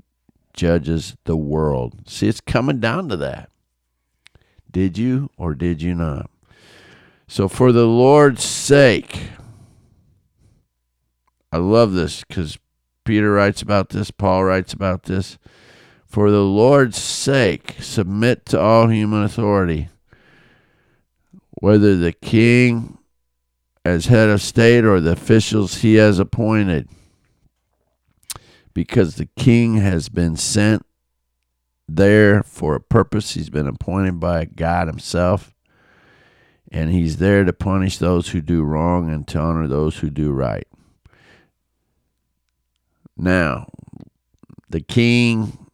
judges 0.55 1.17
the 1.25 1.37
world. 1.37 2.09
See, 2.09 2.29
it's 2.29 2.41
coming 2.41 2.81
down 2.81 3.09
to 3.11 3.17
that. 3.19 3.51
Did 4.71 4.97
you 4.97 5.31
or 5.37 5.55
did 5.55 5.83
you 5.83 5.95
not? 5.95 6.31
So, 7.29 7.49
for 7.49 7.71
the 7.71 7.87
Lord's 7.87 8.43
sake, 8.43 9.21
I 11.53 11.59
love 11.59 11.93
this 11.93 12.25
because 12.25 12.59
Peter 13.05 13.33
writes 13.33 13.61
about 13.61 13.91
this, 13.91 14.11
Paul 14.11 14.45
writes 14.45 14.73
about 14.73 15.05
this. 15.05 15.39
For 16.11 16.33
the 16.33 16.43
Lord's 16.43 17.01
sake, 17.01 17.77
submit 17.79 18.45
to 18.47 18.61
all 18.61 18.89
human 18.89 19.23
authority, 19.23 19.91
whether 21.53 21.97
the 21.97 22.13
king 22.13 22.99
as 23.85 24.07
head 24.07 24.29
of 24.29 24.43
state 24.43 24.85
or 24.85 25.01
the 25.01 25.13
officials 25.13 25.77
he 25.77 25.95
has 25.95 26.19
appointed, 26.19 26.89
because 28.75 29.15
the 29.15 29.29
king 29.37 29.77
has 29.77 30.09
been 30.09 30.35
sent 30.35 30.85
there 31.89 32.43
for 32.43 32.75
a 32.75 32.81
purpose. 32.81 33.35
He's 33.35 33.49
been 33.49 33.69
appointed 33.69 34.19
by 34.19 34.47
God 34.47 34.89
Himself. 34.89 35.55
And 36.73 36.91
he's 36.91 37.19
there 37.19 37.45
to 37.45 37.53
punish 37.53 37.99
those 37.99 38.31
who 38.31 38.41
do 38.41 38.65
wrong 38.65 39.13
and 39.13 39.29
to 39.29 39.39
honor 39.39 39.69
those 39.69 39.99
who 39.99 40.11
do 40.11 40.33
right. 40.33 40.67
Now, 43.17 43.71
the 44.69 44.81
king, 44.81 45.70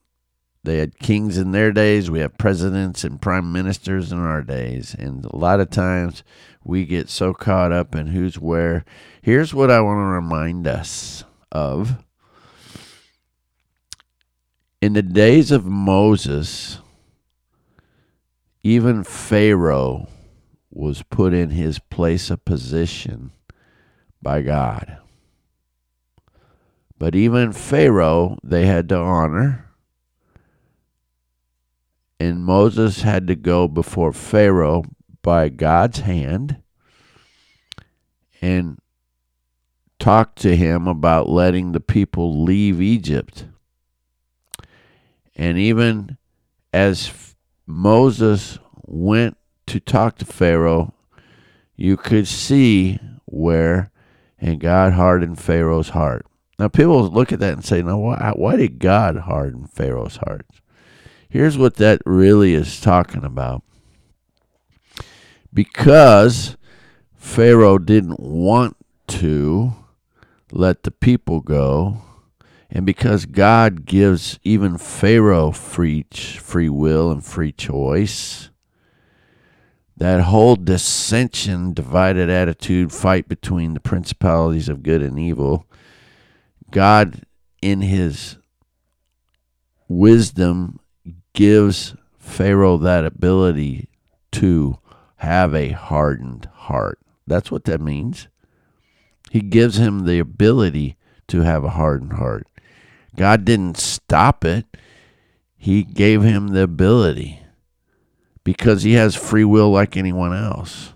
they 0.67 0.79
had 0.79 0.99
kings 0.99 1.39
in 1.39 1.53
their 1.53 1.73
days. 1.73 2.11
We 2.11 2.19
have 2.19 2.37
presidents 2.39 3.05
and 3.05 3.23
prime 3.23 3.53
ministers 3.53 4.11
in 4.11 4.19
our 4.19 4.43
days. 4.43 4.97
And 4.99 5.25
a 5.25 5.37
lot 5.37 5.61
of 5.61 5.71
times 5.71 6.25
we 6.65 6.85
get 6.85 7.09
so 7.09 7.33
caught 7.33 7.71
up 7.71 7.95
in 7.95 8.09
who's 8.09 8.39
where. 8.39 8.85
Here's 9.23 9.55
what 9.55 9.71
I 9.71 9.81
want 9.81 9.99
to 9.99 10.03
remind 10.03 10.67
us 10.67 11.23
of. 11.53 12.05
In 14.83 14.95
the 14.95 15.03
days 15.03 15.53
of 15.53 15.65
Moses, 15.65 16.81
even 18.65 19.05
Pharaoh 19.05 20.09
was 20.73 21.05
put 21.05 21.33
in 21.33 21.51
his 21.51 21.79
place 21.79 22.29
of 22.29 22.45
position 22.45 23.31
by 24.21 24.43
God. 24.43 24.99
But 26.99 27.15
even 27.15 27.53
Pharaoh, 27.53 28.37
they 28.43 28.67
had 28.67 28.89
to 28.89 28.97
honor. 28.97 29.66
And 32.19 32.45
Moses 32.45 33.03
had 33.03 33.27
to 33.27 33.35
go 33.35 33.69
before 33.69 34.13
Pharaoh 34.13 34.85
by 35.23 35.49
God's 35.49 36.01
hand 36.01 36.63
and 38.41 38.79
talk 39.99 40.35
to 40.37 40.57
him 40.57 40.87
about 40.87 41.29
letting 41.29 41.73
the 41.73 41.81
people 41.81 42.43
leave 42.43 42.81
Egypt. 42.81 43.47
And 45.35 45.59
even 45.59 46.17
as 46.73 47.35
Moses 47.67 48.59
went 48.87 49.37
to 49.67 49.81
talk 49.81 50.17
to 50.19 50.25
Pharaoh, 50.25 50.95
you 51.75 51.97
could 51.97 52.27
see 52.29 52.99
where, 53.27 53.91
and 54.39 54.61
God 54.61 54.95
hardened 54.95 55.39
Pharaoh's 55.39 55.91
heart. 55.91 56.25
Now, 56.59 56.69
people 56.69 57.11
look 57.11 57.33
at 57.33 57.41
that 57.41 57.53
and 57.53 57.65
say, 57.65 57.83
"Now, 57.83 57.99
why, 57.99 58.33
why 58.35 58.57
did 58.57 58.79
God 58.79 59.17
harden 59.17 59.67
Pharaoh's 59.67 60.17
heart?" 60.17 60.47
Here's 61.37 61.59
what 61.59 61.75
that 61.75 62.01
really 62.07 62.55
is 62.55 62.81
talking 62.81 63.23
about. 63.23 63.63
Because 65.53 66.57
Pharaoh 67.15 67.77
didn't 67.77 68.19
want 68.19 68.79
to 69.09 69.75
let 70.51 70.85
the 70.85 70.91
people 70.91 71.41
go, 71.41 72.01
and 72.71 72.87
because 72.87 73.27
God 73.27 73.85
gives 73.85 74.39
even 74.45 74.79
Pharaoh 74.79 75.51
free 75.51 76.07
free 76.11 76.71
will 76.71 77.11
and 77.11 77.23
free 77.23 77.53
choice, 77.53 78.49
that 79.95 80.23
whole 80.23 80.57
dissension, 80.57 81.75
divided 81.75 82.31
attitude, 82.31 82.93
fight 82.93 83.29
between 83.29 83.75
the 83.75 83.81
principalities 83.81 84.71
of 84.71 84.83
good 84.83 85.03
and 85.03 85.19
evil 85.19 85.67
God, 86.71 87.25
in 87.61 87.83
his 87.83 88.39
wisdom, 89.87 90.81
gives 91.37 91.95
Pharaoh 92.19 92.79
that 92.79 93.05
ability 93.05 93.91
to 94.33 94.79
have 95.17 95.55
a 95.55 95.69
hardened 95.69 96.49
heart. 96.53 96.99
That's 97.27 97.51
what 97.51 97.65
that 97.65 97.81
means. 97.81 98.27
He 99.31 99.41
gives 99.41 99.77
him 99.77 100.07
the 100.07 100.19
ability 100.19 100.97
to 101.29 101.43
have 101.43 101.63
a 101.63 101.71
hardened 101.71 102.15
heart. 102.15 102.49
God 103.17 103.45
didn't 103.45 103.77
stop 103.77 104.45
it, 104.45 104.65
He 105.57 105.85
gave 105.85 106.23
him 106.23 106.49
the 106.49 106.63
ability 106.63 107.41
because 108.43 108.83
he 108.85 108.93
has 108.93 109.15
free 109.15 109.45
will 109.45 109.71
like 109.71 109.97
anyone 109.97 110.33
else. 110.33 110.93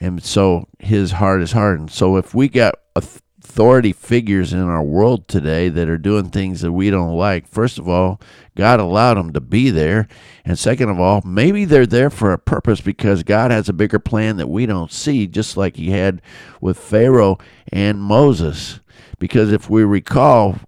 And 0.00 0.22
so 0.22 0.68
his 0.78 1.12
heart 1.12 1.42
is 1.42 1.52
hardened. 1.52 1.90
So 1.90 2.16
if 2.16 2.34
we 2.34 2.48
got 2.48 2.74
a 2.94 3.02
authority 3.48 3.92
figures 3.92 4.52
in 4.52 4.60
our 4.60 4.82
world 4.82 5.26
today 5.26 5.70
that 5.70 5.88
are 5.88 5.98
doing 5.98 6.28
things 6.28 6.60
that 6.60 6.70
we 6.70 6.90
don't 6.90 7.16
like, 7.16 7.48
first 7.48 7.78
of 7.78 7.88
all, 7.88 8.20
God 8.54 8.78
allowed 8.78 9.14
them 9.14 9.32
to 9.32 9.40
be 9.40 9.70
there. 9.70 10.06
And 10.44 10.58
second 10.58 10.90
of 10.90 11.00
all, 11.00 11.22
maybe 11.24 11.64
they're 11.64 11.86
there 11.86 12.10
for 12.10 12.32
a 12.32 12.38
purpose 12.38 12.80
because 12.80 13.22
God 13.22 13.50
has 13.50 13.68
a 13.68 13.72
bigger 13.72 13.98
plan 13.98 14.36
that 14.36 14.50
we 14.50 14.66
don't 14.66 14.92
see, 14.92 15.26
just 15.26 15.56
like 15.56 15.76
He 15.76 15.90
had 15.90 16.20
with 16.60 16.78
Pharaoh 16.78 17.38
and 17.72 18.00
Moses. 18.00 18.80
Because 19.18 19.50
if 19.50 19.70
we 19.70 19.82
recall, 19.82 20.60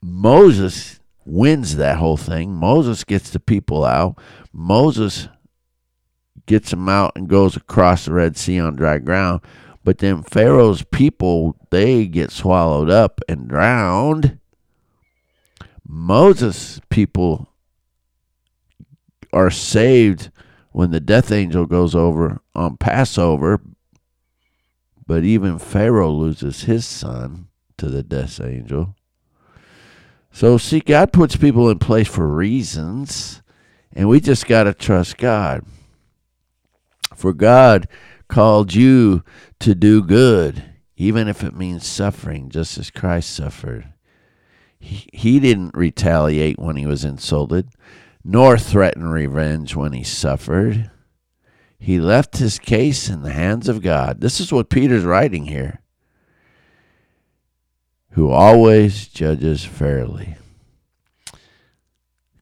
Moses 0.00 1.00
wins 1.24 1.76
that 1.76 1.98
whole 1.98 2.16
thing. 2.16 2.54
Moses 2.54 3.04
gets 3.04 3.30
the 3.30 3.40
people 3.40 3.84
out. 3.84 4.18
Moses 4.52 5.28
gets 6.46 6.70
them 6.70 6.88
out 6.88 7.12
and 7.16 7.28
goes 7.28 7.56
across 7.56 8.04
the 8.04 8.12
Red 8.12 8.36
Sea 8.36 8.60
on 8.60 8.76
dry 8.76 8.98
ground. 8.98 9.40
But 9.84 9.98
then 9.98 10.22
Pharaoh's 10.22 10.84
people, 10.84 11.56
they 11.70 12.06
get 12.06 12.30
swallowed 12.30 12.90
up 12.90 13.20
and 13.28 13.48
drowned. 13.48 14.38
Moses' 15.86 16.80
people 16.88 17.48
are 19.32 19.50
saved 19.50 20.30
when 20.70 20.90
the 20.90 21.00
death 21.00 21.32
angel 21.32 21.66
goes 21.66 21.94
over 21.94 22.40
on 22.54 22.76
Passover. 22.76 23.60
But 25.06 25.24
even 25.24 25.58
Pharaoh 25.58 26.10
loses 26.10 26.62
his 26.62 26.86
son 26.86 27.48
to 27.76 27.88
the 27.88 28.02
death 28.02 28.40
angel. 28.40 28.94
So, 30.30 30.56
see, 30.56 30.80
God 30.80 31.12
puts 31.12 31.36
people 31.36 31.68
in 31.68 31.78
place 31.78 32.08
for 32.08 32.26
reasons, 32.26 33.42
and 33.92 34.08
we 34.08 34.20
just 34.20 34.46
got 34.46 34.62
to 34.62 34.72
trust 34.72 35.18
God. 35.18 35.66
For 37.14 37.34
God 37.34 37.86
called 38.32 38.72
you 38.72 39.22
to 39.60 39.74
do 39.74 40.02
good, 40.02 40.64
even 40.96 41.28
if 41.28 41.44
it 41.44 41.54
means 41.54 41.86
suffering, 41.86 42.48
just 42.48 42.78
as 42.78 42.90
Christ 42.90 43.30
suffered. 43.30 43.92
He, 44.78 45.06
he 45.12 45.38
didn't 45.38 45.76
retaliate 45.76 46.58
when 46.58 46.76
he 46.76 46.86
was 46.86 47.04
insulted, 47.04 47.68
nor 48.24 48.56
threaten 48.56 49.08
revenge 49.08 49.76
when 49.76 49.92
he 49.92 50.02
suffered. 50.02 50.90
He 51.78 52.00
left 52.00 52.38
his 52.38 52.58
case 52.58 53.10
in 53.10 53.20
the 53.20 53.32
hands 53.32 53.68
of 53.68 53.82
God. 53.82 54.22
This 54.22 54.40
is 54.40 54.50
what 54.50 54.70
Peter's 54.70 55.04
writing 55.04 55.44
here. 55.44 55.82
Who 58.12 58.30
always 58.30 59.08
judges 59.08 59.62
fairly. 59.62 60.36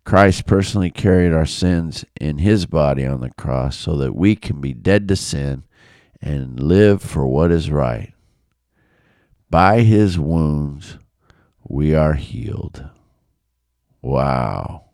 Christ 0.05 0.47
personally 0.47 0.91
carried 0.91 1.33
our 1.33 1.47
sins 1.47 2.05
in 2.21 2.39
his 2.39 2.67
body 2.67 3.05
on 3.05 3.21
the 3.21 3.31
cross 3.31 3.77
so 3.77 3.97
that 3.97 4.15
we 4.15 4.37
can 4.37 4.61
be 4.61 4.73
dead 4.73 5.09
to 5.09 5.17
sin 5.17 5.65
and 6.23 6.61
live 6.61 7.03
for 7.03 7.27
what 7.27 7.51
is 7.51 7.71
right. 7.71 8.13
By 9.49 9.81
his 9.81 10.19
wounds, 10.19 10.99
we 11.67 11.95
are 11.95 12.15
healed. 12.15 12.89
Wow. 14.03 14.85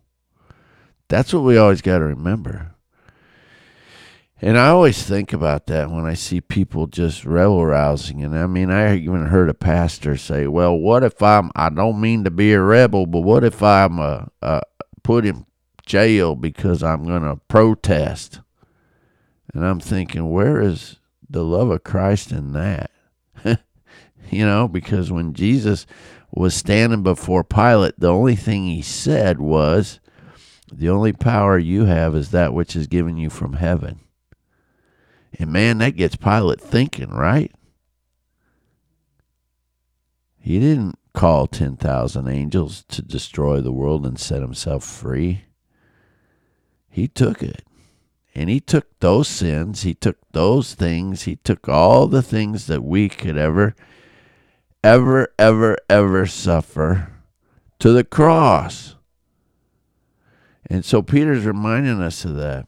That's 1.08 1.32
what 1.32 1.44
we 1.44 1.56
always 1.56 1.82
got 1.82 1.98
to 1.98 2.04
remember. 2.04 2.72
And 4.42 4.58
I 4.58 4.68
always 4.68 5.02
think 5.02 5.32
about 5.32 5.66
that 5.68 5.90
when 5.90 6.04
I 6.04 6.14
see 6.14 6.40
people 6.42 6.86
just 6.88 7.24
rebel 7.24 7.64
rousing. 7.64 8.22
And 8.22 8.36
I 8.36 8.46
mean, 8.46 8.70
I 8.70 8.96
even 8.96 9.26
heard 9.26 9.48
a 9.48 9.54
pastor 9.54 10.16
say, 10.16 10.46
well, 10.46 10.76
what 10.76 11.02
if 11.02 11.22
I'm, 11.22 11.50
I 11.56 11.70
don't 11.70 12.00
mean 12.00 12.24
to 12.24 12.30
be 12.30 12.52
a 12.52 12.60
rebel, 12.60 13.06
but 13.06 13.20
what 13.20 13.44
if 13.44 13.62
I'm 13.62 13.98
a, 13.98 14.28
a 14.42 14.60
put 15.02 15.24
in 15.24 15.46
jail 15.86 16.34
because 16.34 16.82
I'm 16.82 17.04
going 17.04 17.22
to 17.22 17.40
protest? 17.48 18.40
And 19.54 19.64
I'm 19.64 19.80
thinking, 19.80 20.30
where 20.30 20.60
is 20.60 20.98
the 21.36 21.44
love 21.44 21.68
of 21.70 21.84
Christ 21.84 22.32
in 22.32 22.52
that. 22.54 22.90
you 23.44 24.46
know, 24.46 24.66
because 24.66 25.12
when 25.12 25.34
Jesus 25.34 25.86
was 26.32 26.54
standing 26.54 27.02
before 27.02 27.44
Pilate, 27.44 28.00
the 28.00 28.10
only 28.10 28.36
thing 28.36 28.64
he 28.64 28.80
said 28.80 29.38
was, 29.38 30.00
The 30.72 30.88
only 30.88 31.12
power 31.12 31.58
you 31.58 31.84
have 31.84 32.14
is 32.14 32.30
that 32.30 32.54
which 32.54 32.74
is 32.74 32.86
given 32.86 33.18
you 33.18 33.28
from 33.28 33.52
heaven. 33.52 34.00
And 35.38 35.52
man, 35.52 35.76
that 35.78 35.96
gets 35.96 36.16
Pilate 36.16 36.58
thinking, 36.58 37.10
right? 37.10 37.52
He 40.38 40.58
didn't 40.58 40.98
call 41.12 41.46
10,000 41.48 42.28
angels 42.28 42.82
to 42.88 43.02
destroy 43.02 43.60
the 43.60 43.72
world 43.72 44.06
and 44.06 44.18
set 44.18 44.40
himself 44.40 44.84
free. 44.84 45.44
He 46.88 47.08
took 47.08 47.42
it. 47.42 47.65
And 48.36 48.50
he 48.50 48.60
took 48.60 48.86
those 49.00 49.28
sins, 49.28 49.80
he 49.80 49.94
took 49.94 50.18
those 50.32 50.74
things, 50.74 51.22
he 51.22 51.36
took 51.36 51.70
all 51.70 52.06
the 52.06 52.20
things 52.20 52.66
that 52.66 52.84
we 52.84 53.08
could 53.08 53.38
ever, 53.38 53.74
ever, 54.84 55.28
ever, 55.38 55.78
ever 55.88 56.26
suffer 56.26 57.14
to 57.78 57.92
the 57.92 58.04
cross. 58.04 58.96
And 60.68 60.84
so 60.84 61.00
Peter's 61.00 61.46
reminding 61.46 62.02
us 62.02 62.26
of 62.26 62.36
that. 62.36 62.66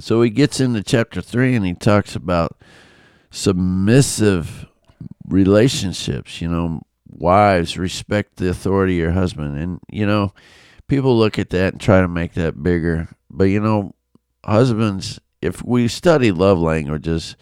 So 0.00 0.22
he 0.22 0.30
gets 0.30 0.60
into 0.60 0.82
chapter 0.82 1.20
3 1.20 1.54
and 1.54 1.66
he 1.66 1.74
talks 1.74 2.16
about 2.16 2.56
submissive 3.30 4.64
relationships. 5.28 6.40
You 6.40 6.48
know, 6.48 6.80
wives, 7.06 7.76
respect 7.76 8.36
the 8.36 8.48
authority 8.48 8.94
of 8.94 9.02
your 9.02 9.12
husband. 9.12 9.58
And, 9.58 9.80
you 9.90 10.06
know, 10.06 10.32
people 10.88 11.18
look 11.18 11.38
at 11.38 11.50
that 11.50 11.74
and 11.74 11.80
try 11.82 12.00
to 12.00 12.08
make 12.08 12.32
that 12.32 12.62
bigger. 12.62 13.08
But, 13.28 13.44
you 13.44 13.60
know, 13.60 13.92
husbands, 14.46 15.20
if 15.42 15.64
we 15.64 15.88
study 15.88 16.32
love 16.32 16.58
languages, 16.58 17.36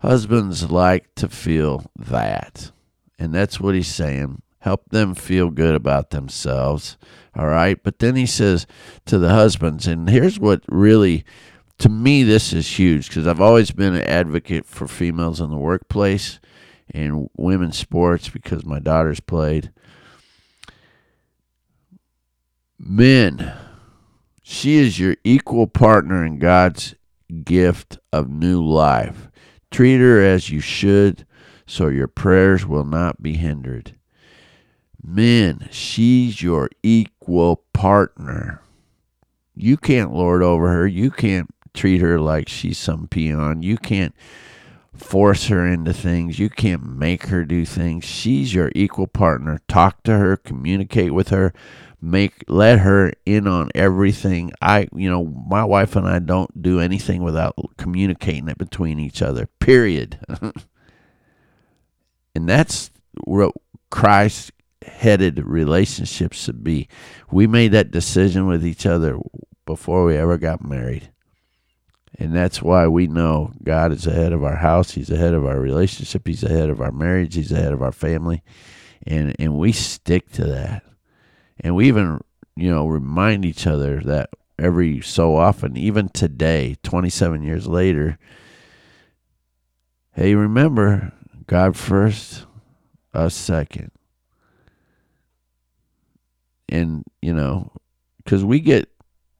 husbands 0.00 0.70
like 0.70 1.14
to 1.16 1.28
feel 1.28 1.90
that. 1.96 2.72
And 3.18 3.34
that's 3.34 3.60
what 3.60 3.74
he's 3.74 3.92
saying. 3.92 4.42
Help 4.60 4.88
them 4.90 5.14
feel 5.14 5.50
good 5.50 5.74
about 5.74 6.10
themselves. 6.10 6.96
All 7.36 7.46
right. 7.46 7.80
But 7.82 7.98
then 7.98 8.16
he 8.16 8.26
says 8.26 8.66
to 9.06 9.18
the 9.18 9.30
husbands, 9.30 9.86
and 9.86 10.08
here's 10.08 10.40
what 10.40 10.62
really, 10.68 11.24
to 11.78 11.88
me, 11.88 12.22
this 12.24 12.52
is 12.52 12.78
huge 12.78 13.08
because 13.08 13.26
I've 13.26 13.40
always 13.40 13.70
been 13.70 13.94
an 13.94 14.02
advocate 14.02 14.66
for 14.66 14.88
females 14.88 15.40
in 15.40 15.50
the 15.50 15.56
workplace 15.56 16.40
and 16.90 17.28
women's 17.36 17.78
sports 17.78 18.28
because 18.28 18.64
my 18.64 18.78
daughters 18.78 19.20
played. 19.20 19.70
Men, 22.78 23.54
she 24.48 24.76
is 24.76 24.96
your 25.00 25.16
equal 25.24 25.66
partner 25.66 26.24
in 26.24 26.38
God's 26.38 26.94
gift 27.42 27.98
of 28.12 28.30
new 28.30 28.64
life. 28.64 29.28
Treat 29.72 29.98
her 29.98 30.22
as 30.22 30.50
you 30.50 30.60
should, 30.60 31.26
so 31.66 31.88
your 31.88 32.06
prayers 32.06 32.64
will 32.64 32.84
not 32.84 33.20
be 33.20 33.36
hindered. 33.36 33.96
Men, 35.02 35.68
she's 35.72 36.42
your 36.42 36.70
equal 36.84 37.64
partner. 37.72 38.62
You 39.56 39.76
can't 39.76 40.14
lord 40.14 40.44
over 40.44 40.68
her. 40.68 40.86
You 40.86 41.10
can't 41.10 41.52
treat 41.74 42.00
her 42.00 42.20
like 42.20 42.48
she's 42.48 42.78
some 42.78 43.08
peon. 43.08 43.62
You 43.62 43.76
can't 43.76 44.14
force 44.94 45.48
her 45.48 45.66
into 45.66 45.92
things. 45.92 46.38
You 46.38 46.50
can't 46.50 46.86
make 46.86 47.26
her 47.26 47.44
do 47.44 47.64
things. 47.64 48.04
She's 48.04 48.54
your 48.54 48.70
equal 48.76 49.08
partner. 49.08 49.60
Talk 49.66 50.04
to 50.04 50.16
her, 50.18 50.36
communicate 50.36 51.12
with 51.12 51.30
her, 51.30 51.52
make 52.06 52.44
let 52.46 52.78
her 52.80 53.12
in 53.26 53.46
on 53.46 53.70
everything. 53.74 54.52
I, 54.62 54.88
you 54.94 55.10
know, 55.10 55.24
my 55.24 55.64
wife 55.64 55.96
and 55.96 56.06
I 56.06 56.20
don't 56.20 56.62
do 56.62 56.80
anything 56.80 57.22
without 57.22 57.56
communicating 57.76 58.48
it 58.48 58.58
between 58.58 58.98
each 58.98 59.22
other. 59.22 59.46
Period. 59.58 60.18
and 62.34 62.48
that's 62.48 62.90
what 63.24 63.54
Christ 63.90 64.52
headed 64.86 65.44
relationships 65.44 66.38
should 66.38 66.62
be. 66.62 66.88
We 67.30 67.46
made 67.46 67.72
that 67.72 67.90
decision 67.90 68.46
with 68.46 68.64
each 68.64 68.86
other 68.86 69.18
before 69.64 70.04
we 70.04 70.16
ever 70.16 70.38
got 70.38 70.64
married. 70.64 71.10
And 72.18 72.34
that's 72.34 72.62
why 72.62 72.86
we 72.86 73.08
know 73.08 73.52
God 73.62 73.92
is 73.92 74.06
ahead 74.06 74.32
of 74.32 74.44
our 74.44 74.56
house. 74.56 74.92
He's 74.92 75.10
ahead 75.10 75.34
of 75.34 75.44
our 75.44 75.58
relationship. 75.58 76.26
He's 76.26 76.44
ahead 76.44 76.70
of 76.70 76.80
our 76.80 76.92
marriage. 76.92 77.34
He's 77.34 77.52
ahead 77.52 77.72
of 77.72 77.82
our 77.82 77.92
family. 77.92 78.42
And 79.06 79.36
and 79.38 79.58
we 79.58 79.72
stick 79.72 80.30
to 80.32 80.44
that. 80.44 80.82
And 81.60 81.74
we 81.74 81.88
even, 81.88 82.20
you 82.54 82.70
know, 82.70 82.86
remind 82.86 83.44
each 83.44 83.66
other 83.66 84.00
that 84.00 84.30
every 84.58 85.00
so 85.00 85.36
often, 85.36 85.76
even 85.76 86.08
today, 86.08 86.76
27 86.82 87.42
years 87.42 87.66
later, 87.66 88.18
hey, 90.12 90.34
remember 90.34 91.12
God 91.46 91.76
first, 91.76 92.46
us 93.14 93.34
second. 93.34 93.90
And, 96.68 97.04
you 97.22 97.32
know, 97.32 97.72
because 98.18 98.44
we 98.44 98.60
get, 98.60 98.88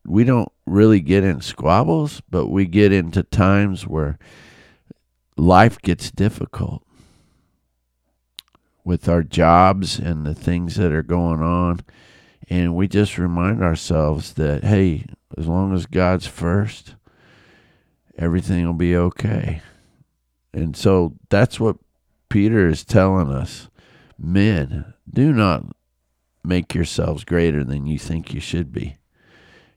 we 0.07 0.25
don't 0.25 0.51
really 0.65 1.01
get 1.01 1.25
in 1.25 1.41
squabbles, 1.41 2.23
but 2.31 2.47
we 2.47 2.67
get 2.67 2.93
into 2.93 3.23
times 3.25 3.87
where 3.87 4.19
life 5.37 5.81
gets 5.83 6.11
difficult 6.11 6.86
with 8.87 9.09
our 9.09 9.25
jobs 9.25 9.99
and 9.99 10.25
the 10.25 10.35
things 10.35 10.77
that 10.77 10.93
are 10.93 11.03
going 11.03 11.43
on. 11.43 11.81
And 12.49 12.77
we 12.77 12.87
just 12.87 13.19
remind 13.19 13.61
ourselves 13.61 14.35
that, 14.35 14.63
hey, 14.63 15.07
as 15.37 15.49
long 15.49 15.75
as 15.75 15.87
God's 15.87 16.29
first, 16.29 16.95
everything 18.17 18.65
will 18.65 18.75
be 18.75 18.97
okay. 18.97 19.61
And 20.55 20.77
so 20.77 21.15
that's 21.31 21.59
what 21.59 21.79
Peter 22.29 22.69
is 22.69 22.85
telling 22.85 23.29
us. 23.29 23.69
Men, 24.17 24.95
do 25.13 25.33
not 25.33 25.65
make 26.45 26.73
yourselves 26.73 27.25
greater 27.25 27.65
than 27.65 27.87
you 27.87 27.99
think 27.99 28.33
you 28.33 28.41
should 28.41 28.73
be. 28.73 28.99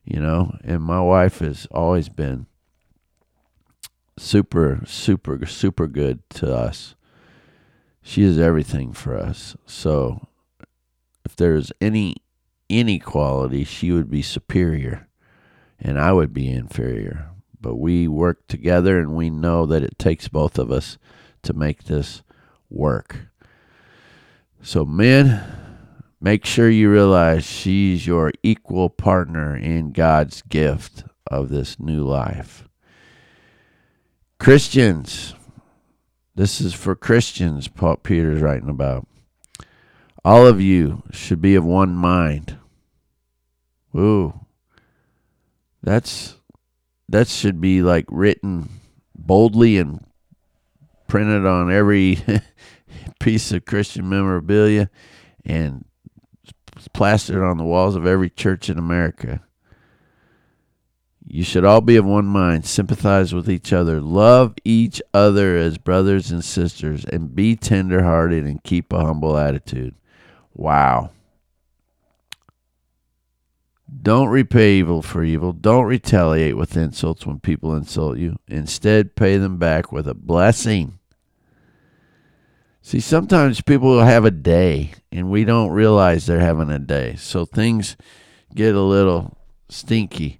You 0.05 0.19
know, 0.19 0.55
and 0.63 0.83
my 0.83 1.01
wife 1.01 1.39
has 1.39 1.65
always 1.71 2.09
been 2.09 2.45
super, 4.19 4.83
super, 4.85 5.47
super 5.47 5.87
good 5.87 6.21
to 6.35 6.55
us. 6.55 6.93
She 8.01 8.23
is 8.23 8.39
everything 8.39 8.93
for 8.93 9.17
us. 9.17 9.55
So 9.65 10.27
if 11.25 11.35
there's 11.35 11.71
any 11.81 12.15
inequality, 12.69 13.63
she 13.63 13.91
would 13.91 14.09
be 14.09 14.21
superior 14.21 15.07
and 15.79 15.99
I 15.99 16.13
would 16.13 16.33
be 16.33 16.49
inferior. 16.49 17.29
But 17.61 17.75
we 17.75 18.07
work 18.07 18.47
together 18.47 18.99
and 18.99 19.15
we 19.15 19.29
know 19.29 19.65
that 19.65 19.83
it 19.83 19.99
takes 19.99 20.27
both 20.27 20.57
of 20.57 20.71
us 20.71 20.97
to 21.43 21.53
make 21.53 21.83
this 21.83 22.21
work. 22.69 23.27
So, 24.61 24.85
men, 24.85 25.41
make 26.19 26.45
sure 26.45 26.69
you 26.69 26.91
realize 26.91 27.45
she's 27.45 28.05
your 28.05 28.31
equal 28.43 28.89
partner 28.89 29.55
in 29.55 29.91
God's 29.91 30.41
gift 30.41 31.03
of 31.27 31.49
this 31.49 31.79
new 31.79 32.03
life. 32.03 32.67
Christians, 34.37 35.33
this 36.39 36.61
is 36.61 36.73
for 36.73 36.95
Christians, 36.95 37.67
Paul 37.67 37.97
Peter's 37.97 38.41
writing 38.41 38.69
about. 38.69 39.05
All 40.23 40.47
of 40.47 40.61
you 40.61 41.03
should 41.11 41.41
be 41.41 41.55
of 41.55 41.65
one 41.65 41.93
mind. 41.93 42.57
Ooh. 43.93 44.39
That's 45.83 46.37
that 47.09 47.27
should 47.27 47.59
be 47.59 47.81
like 47.81 48.05
written 48.07 48.69
boldly 49.13 49.79
and 49.79 50.05
printed 51.09 51.45
on 51.45 51.73
every 51.73 52.19
piece 53.19 53.51
of 53.51 53.65
Christian 53.65 54.07
memorabilia 54.07 54.89
and 55.45 55.83
plastered 56.93 57.43
on 57.43 57.57
the 57.57 57.65
walls 57.65 57.97
of 57.97 58.07
every 58.07 58.29
church 58.29 58.69
in 58.69 58.77
America. 58.77 59.41
You 61.25 61.43
should 61.43 61.65
all 61.65 61.81
be 61.81 61.95
of 61.95 62.05
one 62.05 62.25
mind, 62.25 62.65
sympathize 62.65 63.33
with 63.33 63.49
each 63.49 63.71
other, 63.71 64.01
love 64.01 64.55
each 64.63 65.01
other 65.13 65.57
as 65.57 65.77
brothers 65.77 66.31
and 66.31 66.43
sisters, 66.43 67.05
and 67.05 67.35
be 67.35 67.55
tenderhearted 67.55 68.45
and 68.45 68.63
keep 68.63 68.91
a 68.91 68.99
humble 68.99 69.37
attitude. 69.37 69.95
Wow. 70.53 71.11
Don't 74.01 74.29
repay 74.29 74.75
evil 74.75 75.01
for 75.01 75.23
evil. 75.23 75.51
Don't 75.51 75.85
retaliate 75.85 76.55
with 76.57 76.77
insults 76.77 77.25
when 77.25 77.39
people 77.39 77.75
insult 77.75 78.17
you. 78.17 78.37
Instead, 78.47 79.15
pay 79.15 79.37
them 79.37 79.57
back 79.57 79.91
with 79.91 80.07
a 80.07 80.13
blessing. 80.13 80.99
See, 82.81 82.99
sometimes 82.99 83.61
people 83.61 83.89
will 83.89 84.03
have 84.03 84.25
a 84.25 84.31
day 84.31 84.91
and 85.11 85.29
we 85.29 85.43
don't 85.43 85.71
realize 85.71 86.25
they're 86.25 86.39
having 86.39 86.69
a 86.69 86.79
day. 86.79 87.15
So 87.17 87.45
things 87.45 87.97
get 88.55 88.73
a 88.73 88.81
little 88.81 89.37
stinky. 89.69 90.39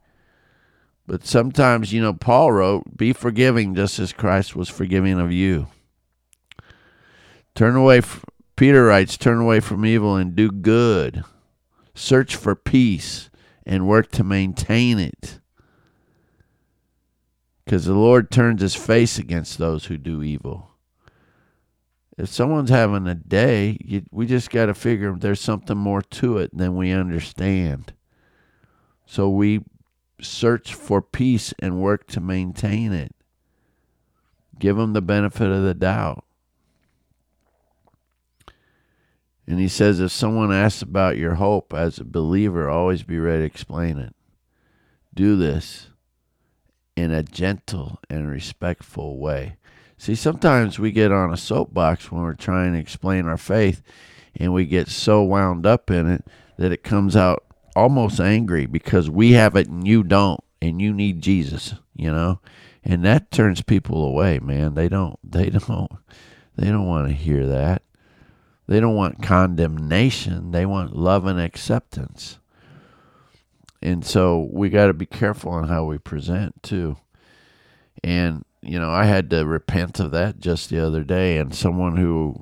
But 1.10 1.26
sometimes, 1.26 1.92
you 1.92 2.04
know, 2.04 2.14
Paul 2.14 2.52
wrote, 2.52 2.96
Be 2.96 3.14
forgiving 3.14 3.74
just 3.74 3.98
as 3.98 4.14
Christ 4.14 4.56
was 4.56 4.70
forgiving 4.70 5.20
of 5.20 5.32
you. 5.32 5.66
Turn 7.56 7.76
away, 7.76 8.02
Peter 8.56 8.86
writes, 8.86 9.18
Turn 9.18 9.40
away 9.40 9.60
from 9.60 9.88
evil 9.88 10.16
and 10.16 10.36
do 10.36 10.52
good. 10.52 11.24
Search 11.96 12.36
for 12.36 12.54
peace 12.54 13.32
and 13.66 13.88
work 13.88 14.12
to 14.12 14.24
maintain 14.24 15.00
it. 15.00 15.40
Because 17.66 17.86
the 17.86 17.96
Lord 17.96 18.30
turns 18.30 18.62
his 18.62 18.76
face 18.76 19.18
against 19.18 19.58
those 19.58 19.86
who 19.86 19.98
do 19.98 20.22
evil. 20.22 20.70
If 22.20 22.30
someone's 22.30 22.70
having 22.70 23.08
a 23.08 23.16
day, 23.16 23.80
you, 23.84 24.04
we 24.12 24.28
just 24.28 24.52
got 24.52 24.68
to 24.68 24.76
figure 24.76 25.16
there's 25.16 25.42
something 25.42 25.78
more 25.78 26.04
to 26.04 26.38
it 26.38 26.56
than 26.56 26.76
we 26.76 26.92
understand. 26.92 27.94
So 29.08 29.28
we 29.28 29.62
search 30.22 30.74
for 30.74 31.02
peace 31.02 31.54
and 31.60 31.82
work 31.82 32.08
to 32.08 32.20
maintain 32.20 32.92
it. 32.92 33.14
Give 34.58 34.76
them 34.76 34.94
the 34.94 35.02
benefit 35.02 35.50
of 35.50 35.64
the 35.64 35.74
doubt. 35.74 36.26
And 39.48 39.60
he 39.60 39.68
says, 39.68 40.00
if 40.00 40.12
someone 40.12 40.54
asks 40.54 40.82
about 40.82 41.18
your 41.18 41.36
hope 41.36 41.74
as 41.74 41.98
a 41.98 42.04
believer, 42.04 42.70
always 42.70 43.02
be 43.02 43.18
ready 43.18 43.40
to 43.40 43.46
explain 43.46 43.98
it. 43.98 44.14
Do 45.14 45.36
this 45.36 45.90
in 46.96 47.12
a 47.12 47.24
gentle 47.24 48.00
and 48.10 48.30
respectful 48.30 49.18
way. 49.18 49.56
See, 49.98 50.16
sometimes 50.16 50.78
we 50.78 50.92
get 50.92 51.12
on 51.12 51.34
a 51.34 51.38
soapbox 51.38 52.12
when 52.12 52.22
we're 52.22 52.34
trying 52.36 52.74
to 52.74 52.80
explain 52.80 53.26
our 53.26 53.38
faith 53.38 53.82
and 54.36 54.54
we 54.54 54.66
get 54.66 54.88
so 54.88 55.24
wound 55.24 55.66
up 55.66 55.90
in 55.90 56.10
it 56.10 56.26
that 56.58 56.72
it 56.72 56.84
comes 56.84 57.16
out 57.16 57.44
almost 57.80 58.20
angry 58.20 58.66
because 58.66 59.10
we 59.10 59.32
have 59.34 59.56
it 59.56 59.68
and 59.68 59.88
you 59.88 60.04
don't 60.04 60.44
and 60.62 60.82
you 60.82 60.94
need 60.94 61.22
Jesus, 61.22 61.76
you 61.96 62.12
know? 62.12 62.42
And 62.84 63.04
that 63.06 63.32
turns 63.32 63.62
people 63.62 64.04
away, 64.06 64.40
man. 64.40 64.76
They 64.76 64.90
don't 64.90 65.20
they 65.24 65.50
don't 65.50 65.92
they 66.56 66.68
don't 66.68 66.88
want 66.88 67.08
to 67.08 67.14
hear 67.14 67.46
that. 67.48 67.84
They 68.68 68.80
don't 68.80 68.96
want 68.96 69.24
condemnation, 69.24 70.52
they 70.52 70.66
want 70.66 70.96
love 70.96 71.26
and 71.26 71.40
acceptance. 71.40 72.40
and 73.82 74.06
so 74.06 74.50
we 74.52 74.70
got 74.70 74.88
to 74.88 74.94
be 74.94 75.06
careful 75.06 75.52
on 75.52 75.68
how 75.68 75.86
we 75.86 75.98
present 75.98 76.62
too. 76.64 76.98
And 78.04 78.46
you 78.62 78.78
know, 78.80 78.92
I 78.92 79.06
had 79.06 79.30
to 79.32 79.46
repent 79.46 80.00
of 80.00 80.12
that 80.12 80.40
just 80.40 80.70
the 80.70 80.86
other 80.86 81.04
day, 81.04 81.38
and 81.38 81.56
someone 81.56 81.96
who 81.98 82.42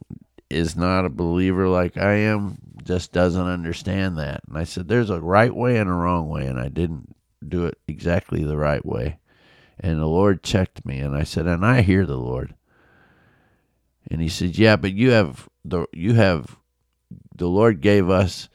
is 0.49 0.75
not 0.75 1.05
a 1.05 1.09
believer 1.09 1.67
like 1.67 1.97
I 1.97 2.13
am 2.13 2.57
just 2.83 3.11
doesn't 3.11 3.47
understand 3.47 4.17
that. 4.17 4.41
And 4.47 4.57
I 4.57 4.63
said, 4.63 4.87
There's 4.87 5.09
a 5.09 5.21
right 5.21 5.53
way 5.53 5.77
and 5.77 5.89
a 5.89 5.93
wrong 5.93 6.29
way, 6.29 6.47
and 6.47 6.59
I 6.59 6.69
didn't 6.69 7.15
do 7.47 7.65
it 7.65 7.77
exactly 7.87 8.43
the 8.43 8.57
right 8.57 8.85
way. 8.85 9.19
And 9.79 9.99
the 9.99 10.07
Lord 10.07 10.41
checked 10.41 10.85
me, 10.85 10.99
and 10.99 11.15
I 11.15 11.23
said, 11.23 11.45
And 11.45 11.65
I 11.65 11.81
hear 11.81 12.05
the 12.05 12.17
Lord. 12.17 12.55
And 14.09 14.21
he 14.21 14.29
said, 14.29 14.57
Yeah, 14.57 14.77
but 14.77 14.93
you 14.93 15.11
have 15.11 15.49
the 15.65 15.85
you 15.91 16.13
have 16.13 16.57
the 17.35 17.47
Lord 17.47 17.81
gave 17.81 18.09
us 18.09 18.49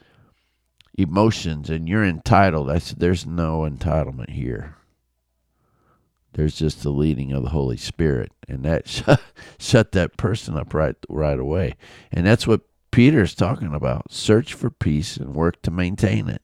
emotions 0.97 1.71
and 1.71 1.89
you're 1.89 2.05
entitled. 2.05 2.71
I 2.71 2.79
said, 2.79 2.99
There's 2.99 3.27
no 3.27 3.61
entitlement 3.61 4.31
here. 4.31 4.77
There's 6.35 6.57
just 6.57 6.83
the 6.83 6.91
leading 6.91 7.33
of 7.33 7.43
the 7.43 7.51
Holy 7.51 7.77
Spirit. 7.77 8.33
And 8.49 8.65
that 8.65 8.89
shut, 8.89 9.21
shut 9.59 9.93
that 9.93 10.17
person 10.17 10.57
up 10.57 10.75
right 10.75 10.97
right 11.09 11.39
away. 11.39 11.77
And 12.11 12.27
that's 12.27 12.47
what 12.47 12.63
Peter's 12.91 13.35
talking 13.35 13.75
about. 13.75 14.13
Search 14.13 14.55
for 14.55 14.71
peace 14.71 15.17
and 15.17 15.35
work 15.35 15.61
to 15.63 15.71
maintain 15.71 16.29
it. 16.29 16.43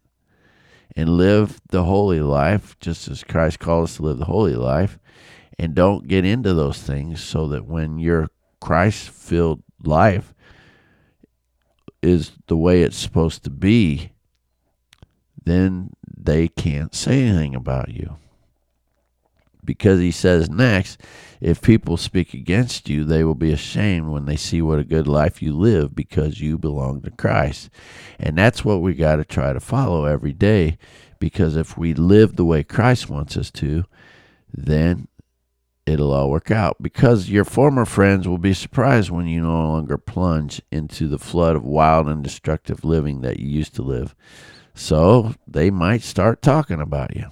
And 0.97 1.11
live 1.11 1.61
the 1.69 1.85
holy 1.85 2.21
life, 2.21 2.77
just 2.81 3.07
as 3.09 3.23
Christ 3.23 3.61
called 3.61 3.85
us 3.85 3.97
to 3.97 4.03
live 4.03 4.19
the 4.19 4.25
holy 4.25 4.57
life. 4.57 4.99
And 5.59 5.75
don't 5.75 6.09
get 6.09 6.25
into 6.25 6.55
those 6.55 6.83
things 6.83 7.23
so 7.23 7.47
that 7.49 7.67
when 7.67 7.99
your 7.99 8.31
Christ 8.61 9.11
filled 9.11 9.63
life 9.85 10.35
is 12.03 12.33
the 12.47 12.57
way 12.57 12.83
it's 12.83 12.97
supposed 12.97 13.45
to 13.45 13.51
be, 13.51 14.11
then 15.45 15.91
they 16.07 16.49
can't 16.49 16.95
say 16.95 17.23
anything 17.23 17.55
about 17.55 17.91
you. 17.91 18.17
Because 19.69 20.01
he 20.01 20.13
says 20.13 20.49
next, 20.49 20.99
if 21.43 21.61
people 21.61 21.99
speak 21.99 22.33
against 22.33 22.89
you, 22.89 23.05
they 23.05 23.23
will 23.23 23.35
be 23.35 23.53
ashamed 23.53 24.09
when 24.09 24.25
they 24.25 24.35
see 24.35 24.63
what 24.63 24.79
a 24.79 24.83
good 24.83 25.07
life 25.07 25.43
you 25.43 25.55
live 25.55 25.95
because 25.95 26.41
you 26.41 26.57
belong 26.57 27.03
to 27.03 27.11
Christ. 27.11 27.69
And 28.19 28.39
that's 28.39 28.65
what 28.65 28.81
we 28.81 28.95
got 28.95 29.17
to 29.17 29.27
try 29.27 29.53
to 29.53 29.61
follow 29.61 30.07
every 30.07 30.33
day 30.33 30.79
because 31.19 31.55
if 31.55 31.77
we 31.77 31.93
live 31.93 32.37
the 32.37 32.47
way 32.47 32.65
Christ 32.65 33.11
wants 33.11 33.37
us 33.37 33.51
to, 33.51 33.85
then 34.51 35.07
it'll 35.85 36.15
all 36.15 36.31
work 36.31 36.51
out. 36.51 36.79
Because 36.81 37.29
your 37.29 37.45
former 37.45 37.85
friends 37.85 38.27
will 38.27 38.39
be 38.39 38.55
surprised 38.55 39.11
when 39.11 39.27
you 39.27 39.43
no 39.43 39.69
longer 39.69 39.99
plunge 39.99 40.63
into 40.73 41.09
the 41.09 41.19
flood 41.19 41.57
of 41.57 41.63
wild 41.63 42.09
and 42.09 42.25
destructive 42.25 42.87
living 42.87 43.21
that 43.21 43.39
you 43.39 43.49
used 43.49 43.75
to 43.75 43.83
live. 43.83 44.15
So 44.73 45.35
they 45.47 45.69
might 45.69 46.01
start 46.01 46.41
talking 46.41 46.81
about 46.81 47.15
you. 47.15 47.27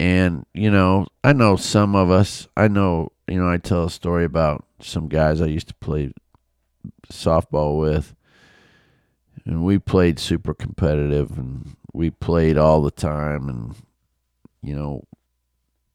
And, 0.00 0.46
you 0.54 0.70
know, 0.70 1.08
I 1.22 1.34
know 1.34 1.56
some 1.56 1.94
of 1.94 2.10
us, 2.10 2.48
I 2.56 2.68
know, 2.68 3.12
you 3.28 3.38
know, 3.38 3.50
I 3.50 3.58
tell 3.58 3.84
a 3.84 3.90
story 3.90 4.24
about 4.24 4.64
some 4.80 5.08
guys 5.08 5.42
I 5.42 5.46
used 5.46 5.68
to 5.68 5.74
play 5.74 6.14
softball 7.12 7.78
with. 7.78 8.14
And 9.44 9.62
we 9.62 9.78
played 9.78 10.18
super 10.18 10.54
competitive 10.54 11.36
and 11.36 11.76
we 11.92 12.08
played 12.08 12.56
all 12.56 12.80
the 12.80 12.90
time. 12.90 13.50
And, 13.50 13.74
you 14.62 14.74
know, 14.74 15.04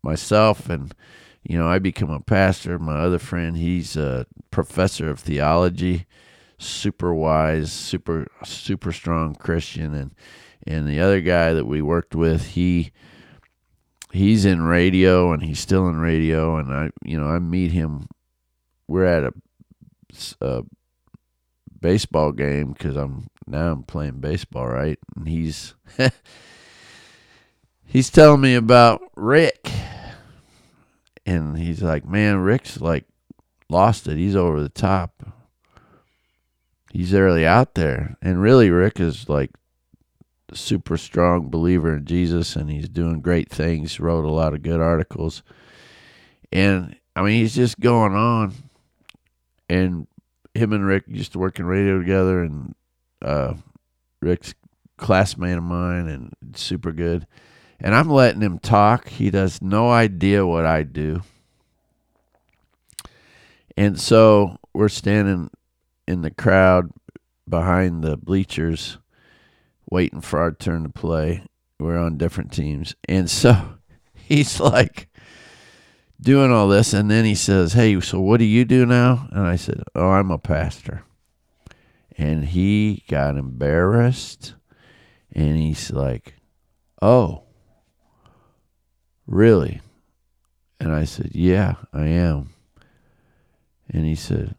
myself 0.04 0.70
and, 0.70 0.94
you 1.42 1.58
know, 1.58 1.68
I 1.68 1.80
become 1.80 2.12
a 2.12 2.20
pastor. 2.20 2.78
My 2.78 3.00
other 3.00 3.18
friend, 3.18 3.58
he's 3.58 3.98
a 3.98 4.28
professor 4.52 5.10
of 5.10 5.20
theology 5.20 6.06
super 6.60 7.12
wise, 7.12 7.72
super 7.72 8.28
super 8.44 8.92
strong 8.92 9.34
Christian, 9.34 9.96
and 9.96 10.16
and 10.66 10.88
the 10.88 11.00
other 11.00 11.22
guy 11.22 11.54
that 11.54 11.66
we 11.66 11.82
worked 11.82 12.16
with, 12.16 12.50
he 12.50 12.92
he's 14.16 14.46
in 14.46 14.64
radio 14.64 15.32
and 15.32 15.44
he's 15.44 15.60
still 15.60 15.88
in 15.88 15.98
radio, 15.98 16.58
and 16.58 16.74
I 16.74 16.90
you 17.04 17.20
know 17.20 17.28
I 17.28 17.40
meet 17.40 17.72
him. 17.72 18.08
We're 18.88 19.06
at 19.06 19.24
a, 19.24 19.34
a 20.42 20.64
baseball 21.80 22.32
game 22.32 22.74
because 22.74 22.96
I'm 22.96 23.28
now 23.48 23.72
I'm 23.72 23.84
playing 23.84 24.20
baseball, 24.20 24.68
right? 24.68 25.00
And 25.16 25.28
he's 25.28 25.76
he's 27.86 28.10
telling 28.10 28.42
me 28.42 28.56
about 28.56 29.02
Rick, 29.16 29.70
and 31.26 31.58
he's 31.58 31.84
like, 31.84 32.06
"Man, 32.06 32.38
Rick's 32.38 32.80
like 32.80 33.06
lost 33.70 34.08
it. 34.08 34.18
He's 34.18 34.36
over 34.36 34.62
the 34.62 34.70
top." 34.70 35.24
he's 36.96 37.12
really 37.12 37.46
out 37.46 37.76
there. 37.76 38.16
And 38.22 38.42
really, 38.42 38.70
Rick 38.70 39.00
is 39.00 39.28
like 39.28 39.52
super 40.56 40.98
strong 40.98 41.50
believer 41.50 41.96
in 41.96 42.06
Jesus, 42.06 42.56
and 42.56 42.70
he's 42.70 42.90
doing 42.90 43.22
great 43.22 43.50
things. 43.50 44.00
Wrote 44.00 44.26
a 44.26 44.32
lot 44.32 44.54
of 44.54 44.64
good 44.64 44.80
articles, 44.80 45.44
and 46.52 46.96
I 47.16 47.22
mean, 47.22 47.40
he's 47.42 47.56
just 47.56 47.80
going 47.80 48.14
on. 48.14 48.54
And 49.68 50.08
him 50.54 50.74
and 50.74 50.86
Rick 50.86 51.06
used 51.08 51.34
to 51.34 51.40
work 51.40 51.60
in 51.60 51.66
radio 51.66 52.00
together, 52.00 52.42
and 52.44 52.76
uh, 53.22 53.56
Rick's 54.22 54.54
classmate 54.98 55.58
of 55.58 55.64
mine, 55.64 56.08
and 56.08 56.34
super 56.56 56.92
good. 56.92 57.28
And 57.80 57.94
I'm 57.94 58.10
letting 58.10 58.42
him 58.42 58.60
talk. 58.60 59.10
He 59.10 59.30
does 59.30 59.62
no 59.62 59.92
idea 59.92 60.46
what 60.46 60.66
I 60.66 60.84
do. 60.84 61.22
And 63.78 64.00
so 64.00 64.58
we're 64.74 64.88
standing 64.88 65.50
in 66.08 66.22
the 66.22 66.32
crowd 66.32 66.92
behind 67.48 68.04
the 68.04 68.18
bleachers 68.18 68.98
waiting 69.90 70.22
for 70.22 70.40
our 70.40 70.52
turn 70.52 70.84
to 70.84 70.90
play. 70.90 71.44
We're 71.80 71.98
on 71.98 72.18
different 72.18 72.52
teams. 72.52 72.96
And 73.08 73.30
so 73.30 73.78
he's 74.14 74.60
like 74.60 75.10
doing 76.20 76.52
all 76.52 76.68
this. 76.68 76.94
And 76.94 77.10
then 77.10 77.26
he 77.26 77.36
says, 77.36 77.74
Hey, 77.74 78.00
so 78.00 78.20
what 78.20 78.38
do 78.38 78.46
you 78.46 78.66
do 78.66 78.86
now? 78.86 79.28
And 79.32 79.46
I 79.46 79.56
said, 79.56 79.84
Oh, 79.94 80.10
I'm 80.10 80.32
a 80.32 80.38
pastor. 80.38 81.04
And 82.18 82.46
he 82.46 83.04
got 83.10 83.38
embarrassed. 83.38 84.56
And 85.34 85.58
he's 85.58 85.92
like, 85.92 86.36
Oh, 87.02 87.44
really? 89.28 89.82
And 90.80 90.94
I 90.94 91.04
said, 91.04 91.32
Yeah, 91.34 91.76
I 91.94 92.08
am. 92.08 92.50
And 93.90 94.06
he 94.06 94.16
said, 94.16 94.56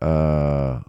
uh, 0.00 0.80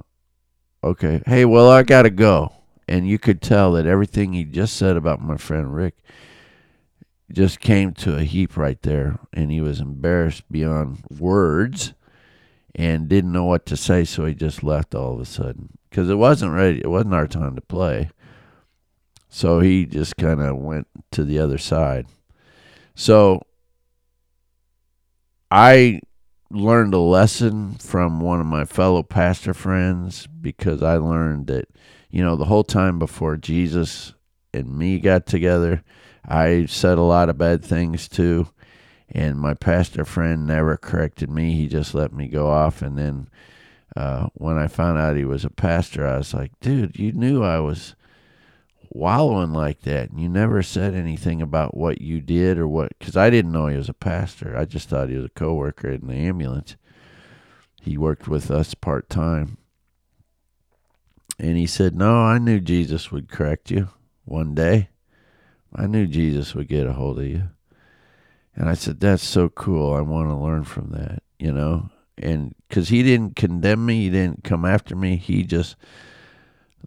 okay, 0.83 1.21
hey, 1.25 1.45
well, 1.45 1.69
I 1.69 1.83
got 1.83 2.03
to 2.03 2.09
go. 2.09 2.53
And 2.89 3.07
you 3.07 3.19
could 3.19 3.39
tell 3.39 3.73
that 3.73 3.85
everything 3.85 4.33
he 4.33 4.43
just 4.43 4.75
said 4.75 4.97
about 4.97 5.21
my 5.21 5.37
friend 5.37 5.75
Rick 5.75 5.97
just 7.31 7.59
came 7.59 7.93
to 7.93 8.17
a 8.17 8.23
heap 8.23 8.57
right 8.57 8.81
there. 8.81 9.19
And 9.31 9.51
he 9.51 9.61
was 9.61 9.79
embarrassed 9.79 10.51
beyond 10.51 11.03
words 11.09 11.93
and 12.73 13.07
didn't 13.07 13.31
know 13.31 13.45
what 13.45 13.67
to 13.67 13.77
say. 13.77 14.05
So 14.05 14.25
he 14.25 14.33
just 14.33 14.63
left 14.63 14.95
all 14.95 15.13
of 15.13 15.19
a 15.19 15.25
sudden 15.25 15.77
because 15.89 16.09
it 16.09 16.15
wasn't 16.15 16.53
ready. 16.53 16.79
It 16.79 16.89
wasn't 16.89 17.13
our 17.13 17.27
time 17.27 17.55
to 17.55 17.61
play. 17.61 18.09
So 19.29 19.59
he 19.59 19.85
just 19.85 20.17
kind 20.17 20.41
of 20.41 20.57
went 20.57 20.87
to 21.11 21.23
the 21.23 21.37
other 21.37 21.59
side. 21.59 22.07
So 22.95 23.43
I 25.51 26.01
learned 26.49 26.95
a 26.95 26.99
lesson 26.99 27.75
from 27.75 28.19
one 28.19 28.39
of 28.39 28.47
my 28.47 28.65
fellow 28.65 29.03
pastor 29.03 29.53
friends 29.53 30.25
because 30.25 30.81
I 30.81 30.97
learned 30.97 31.45
that, 31.47 31.69
you 32.09 32.23
know, 32.23 32.35
the 32.35 32.45
whole 32.45 32.63
time 32.63 32.99
before 32.99 33.37
Jesus 33.37 34.13
and 34.53 34.77
me 34.77 34.99
got 34.99 35.25
together, 35.25 35.83
I 36.27 36.65
said 36.65 36.97
a 36.97 37.03
lot 37.03 37.29
of 37.29 37.37
bad 37.37 37.63
things 37.63 38.07
too. 38.07 38.47
And 39.11 39.39
my 39.39 39.53
pastor 39.55 40.05
friend 40.05 40.45
never 40.45 40.77
corrected 40.77 41.29
me. 41.29 41.53
He 41.53 41.67
just 41.67 41.95
let 41.95 42.13
me 42.13 42.27
go 42.27 42.47
off. 42.47 42.81
And 42.81 42.97
then 42.97 43.29
uh, 43.95 44.27
when 44.33 44.57
I 44.57 44.67
found 44.67 44.99
out 44.99 45.17
he 45.17 45.25
was 45.25 45.45
a 45.45 45.49
pastor, 45.49 46.05
I 46.05 46.17
was 46.17 46.33
like, 46.33 46.51
dude, 46.59 46.99
you 46.99 47.11
knew 47.11 47.43
I 47.43 47.59
was 47.59 47.95
wallowing 48.91 49.51
like 49.51 49.81
that. 49.81 50.09
And 50.09 50.19
you 50.19 50.29
never 50.29 50.61
said 50.61 50.93
anything 50.93 51.41
about 51.41 51.75
what 51.75 52.01
you 52.01 52.21
did 52.21 52.57
or 52.57 52.67
what, 52.67 52.91
because 52.99 53.17
I 53.17 53.29
didn't 53.29 53.51
know 53.51 53.67
he 53.67 53.77
was 53.77 53.89
a 53.89 53.93
pastor. 53.93 54.55
I 54.55 54.65
just 54.65 54.89
thought 54.89 55.09
he 55.09 55.15
was 55.15 55.25
a 55.25 55.29
coworker 55.29 55.89
in 55.89 56.07
the 56.07 56.13
ambulance. 56.15 56.75
He 57.81 57.97
worked 57.97 58.27
with 58.27 58.51
us 58.51 58.73
part 58.73 59.09
time. 59.09 59.57
And 61.39 61.57
he 61.57 61.65
said, 61.65 61.95
No, 61.95 62.21
I 62.21 62.37
knew 62.37 62.59
Jesus 62.59 63.11
would 63.11 63.29
correct 63.29 63.71
you 63.71 63.89
one 64.25 64.53
day. 64.53 64.89
I 65.73 65.87
knew 65.87 66.05
Jesus 66.05 66.53
would 66.53 66.67
get 66.67 66.87
a 66.87 66.93
hold 66.93 67.19
of 67.19 67.25
you. 67.25 67.43
And 68.55 68.67
I 68.67 68.73
said, 68.73 68.99
That's 68.99 69.23
so 69.23 69.47
cool. 69.49 69.93
I 69.93 70.01
want 70.01 70.29
to 70.29 70.35
learn 70.35 70.65
from 70.65 70.89
that, 70.91 71.23
you 71.39 71.53
know? 71.53 71.89
And 72.17 72.53
because 72.67 72.89
he 72.89 73.01
didn't 73.03 73.37
condemn 73.37 73.85
me, 73.85 74.03
he 74.03 74.09
didn't 74.09 74.43
come 74.43 74.65
after 74.65 74.95
me. 74.95 75.15
He 75.15 75.43
just 75.43 75.77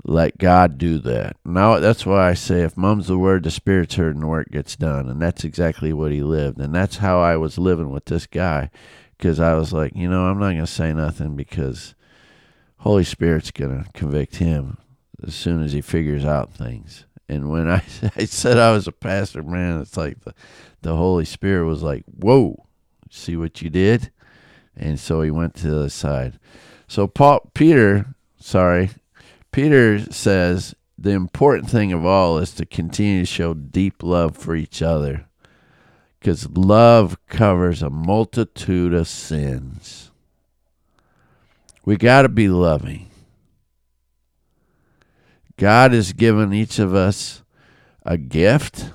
let 0.05 0.39
God 0.39 0.79
do 0.79 0.99
that. 0.99 1.37
Now 1.45 1.79
that's 1.79 2.05
why 2.05 2.29
I 2.29 2.35
say 2.35 2.61
if 2.61 2.77
mum's 2.77 3.09
the 3.09 3.19
word, 3.19 3.45
the 3.45 3.51
spirit's 3.51 3.95
heard 3.95 4.15
and 4.15 4.23
the 4.23 4.29
work 4.29 4.51
gets 4.51 4.77
done. 4.77 5.09
And 5.09 5.21
that's 5.21 5.45
exactly 5.45 5.93
what 5.93 6.13
he 6.13 6.23
lived. 6.23 6.59
And 6.59 6.75
that's 6.75 6.99
how 6.99 7.21
I 7.21 7.37
was 7.37 7.59
living 7.59 7.91
with 7.91 8.07
this 8.07 8.27
guy. 8.27 8.71
Because 9.17 9.41
I 9.41 9.55
was 9.55 9.73
like, 9.73 9.95
you 9.95 10.09
know, 10.11 10.27
I'm 10.27 10.39
not 10.39 10.51
gonna 10.51 10.67
say 10.67 10.93
nothing 10.93 11.37
because 11.37 11.95
Holy 12.83 13.05
Spirit's 13.05 13.53
gonna 13.53 13.87
convict 13.95 14.37
him 14.37 14.77
as 15.25 15.37
soon 15.37 15.63
as 15.63 15.71
he 15.71 15.81
figures 15.81 16.25
out 16.25 16.53
things. 16.53 17.07
And 17.29 17.49
when 17.49 17.71
I, 17.71 17.85
I 18.17 18.25
said 18.25 18.59
I 18.59 18.73
was 18.73 18.89
a 18.89 18.93
pastor, 18.93 19.45
man, 19.45 19.81
it's 19.81 19.97
like 19.97 20.19
the, 20.25 20.35
the 20.81 20.97
Holy 20.97 21.25
Spirit 21.25 21.67
was 21.67 21.85
like, 21.85 22.03
whoa, 22.07 22.67
see 23.09 23.37
what 23.37 23.63
you 23.63 23.71
did? 23.71 24.11
And 24.77 24.99
so 24.99 25.23
he 25.23 25.31
went 25.31 25.55
to 25.57 25.71
the 25.71 25.91
side. 25.91 26.41
So 26.89 27.07
Paul, 27.07 27.49
Peter, 27.55 28.17
sorry, 28.41 28.91
Peter 29.53 30.01
says 30.13 30.75
the 30.99 31.11
important 31.11 31.71
thing 31.71 31.93
of 31.93 32.05
all 32.05 32.39
is 32.39 32.53
to 32.55 32.67
continue 32.67 33.21
to 33.21 33.27
show 33.27 33.55
deep 33.55 34.03
love 34.03 34.37
for 34.37 34.57
each 34.57 34.83
other 34.83 35.27
because 36.19 36.49
love 36.51 37.17
covers 37.29 37.81
a 37.81 37.91
multitude 37.91 38.93
of 38.93 39.07
sins. 39.07 40.12
We 41.85 41.97
got 41.97 42.23
to 42.23 42.29
be 42.29 42.49
loving. 42.49 43.11
God 45.57 45.93
has 45.93 46.13
given 46.13 46.53
each 46.53 46.79
of 46.79 46.95
us 46.95 47.43
a 48.05 48.17
gift 48.17 48.91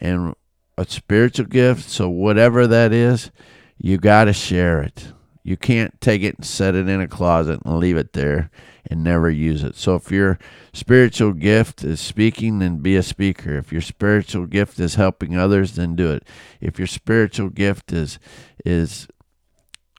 and 0.00 0.34
a 0.76 0.84
spiritual 0.88 1.46
gift. 1.46 1.88
So, 1.88 2.08
whatever 2.08 2.66
that 2.66 2.92
is, 2.92 3.30
you 3.78 3.98
got 3.98 4.24
to 4.24 4.32
share 4.32 4.80
it. 4.80 5.12
You 5.42 5.56
can't 5.56 6.00
take 6.00 6.22
it 6.22 6.36
and 6.36 6.46
set 6.46 6.74
it 6.74 6.88
in 6.88 7.00
a 7.00 7.08
closet 7.08 7.60
and 7.64 7.78
leave 7.78 7.96
it 7.96 8.12
there 8.12 8.50
and 8.88 9.02
never 9.02 9.30
use 9.30 9.62
it. 9.62 9.76
So, 9.76 9.96
if 9.96 10.10
your 10.10 10.38
spiritual 10.72 11.32
gift 11.32 11.84
is 11.84 12.00
speaking, 12.00 12.60
then 12.60 12.78
be 12.78 12.96
a 12.96 13.02
speaker. 13.02 13.58
If 13.58 13.72
your 13.72 13.82
spiritual 13.82 14.46
gift 14.46 14.78
is 14.80 14.94
helping 14.94 15.36
others, 15.36 15.74
then 15.74 15.96
do 15.96 16.10
it. 16.12 16.26
If 16.60 16.78
your 16.78 16.88
spiritual 16.88 17.50
gift 17.50 17.92
is 17.92 18.18
is 18.64 19.08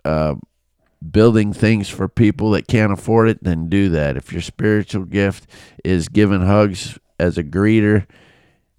uh, 0.03 0.35
building 1.09 1.53
things 1.53 1.89
for 1.89 2.07
people 2.07 2.51
that 2.51 2.67
can't 2.67 2.93
afford 2.93 3.29
it, 3.29 3.43
then 3.43 3.69
do 3.69 3.89
that. 3.89 4.17
If 4.17 4.31
your 4.31 4.41
spiritual 4.41 5.05
gift 5.05 5.47
is 5.83 6.09
giving 6.09 6.45
hugs 6.45 6.99
as 7.19 7.37
a 7.37 7.43
greeter, 7.43 8.05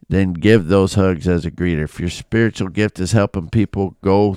then 0.09 0.33
give 0.35 0.69
those 0.69 0.95
hugs 0.95 1.27
as 1.27 1.45
a 1.45 1.51
greeter. 1.51 1.85
If 1.85 1.99
your 1.99 2.11
spiritual 2.11 2.69
gift 2.69 3.01
is 3.01 3.13
helping 3.13 3.49
people 3.49 3.97
go 4.03 4.37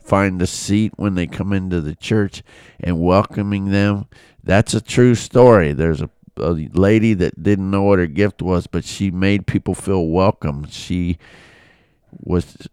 find 0.00 0.40
a 0.40 0.46
seat 0.46 0.92
when 0.96 1.14
they 1.14 1.26
come 1.26 1.52
into 1.52 1.80
the 1.80 1.94
church 1.94 2.42
and 2.80 3.00
welcoming 3.00 3.70
them, 3.70 4.06
that's 4.42 4.72
a 4.74 4.80
true 4.80 5.14
story. 5.14 5.72
There's 5.72 6.00
a, 6.00 6.08
a 6.38 6.52
lady 6.72 7.14
that 7.14 7.42
didn't 7.42 7.70
know 7.70 7.82
what 7.82 7.98
her 7.98 8.06
gift 8.06 8.40
was, 8.40 8.66
but 8.66 8.84
she 8.84 9.10
made 9.10 9.46
people 9.46 9.74
feel 9.74 10.06
welcome. 10.06 10.66
She 10.68 11.18
was 12.10 12.68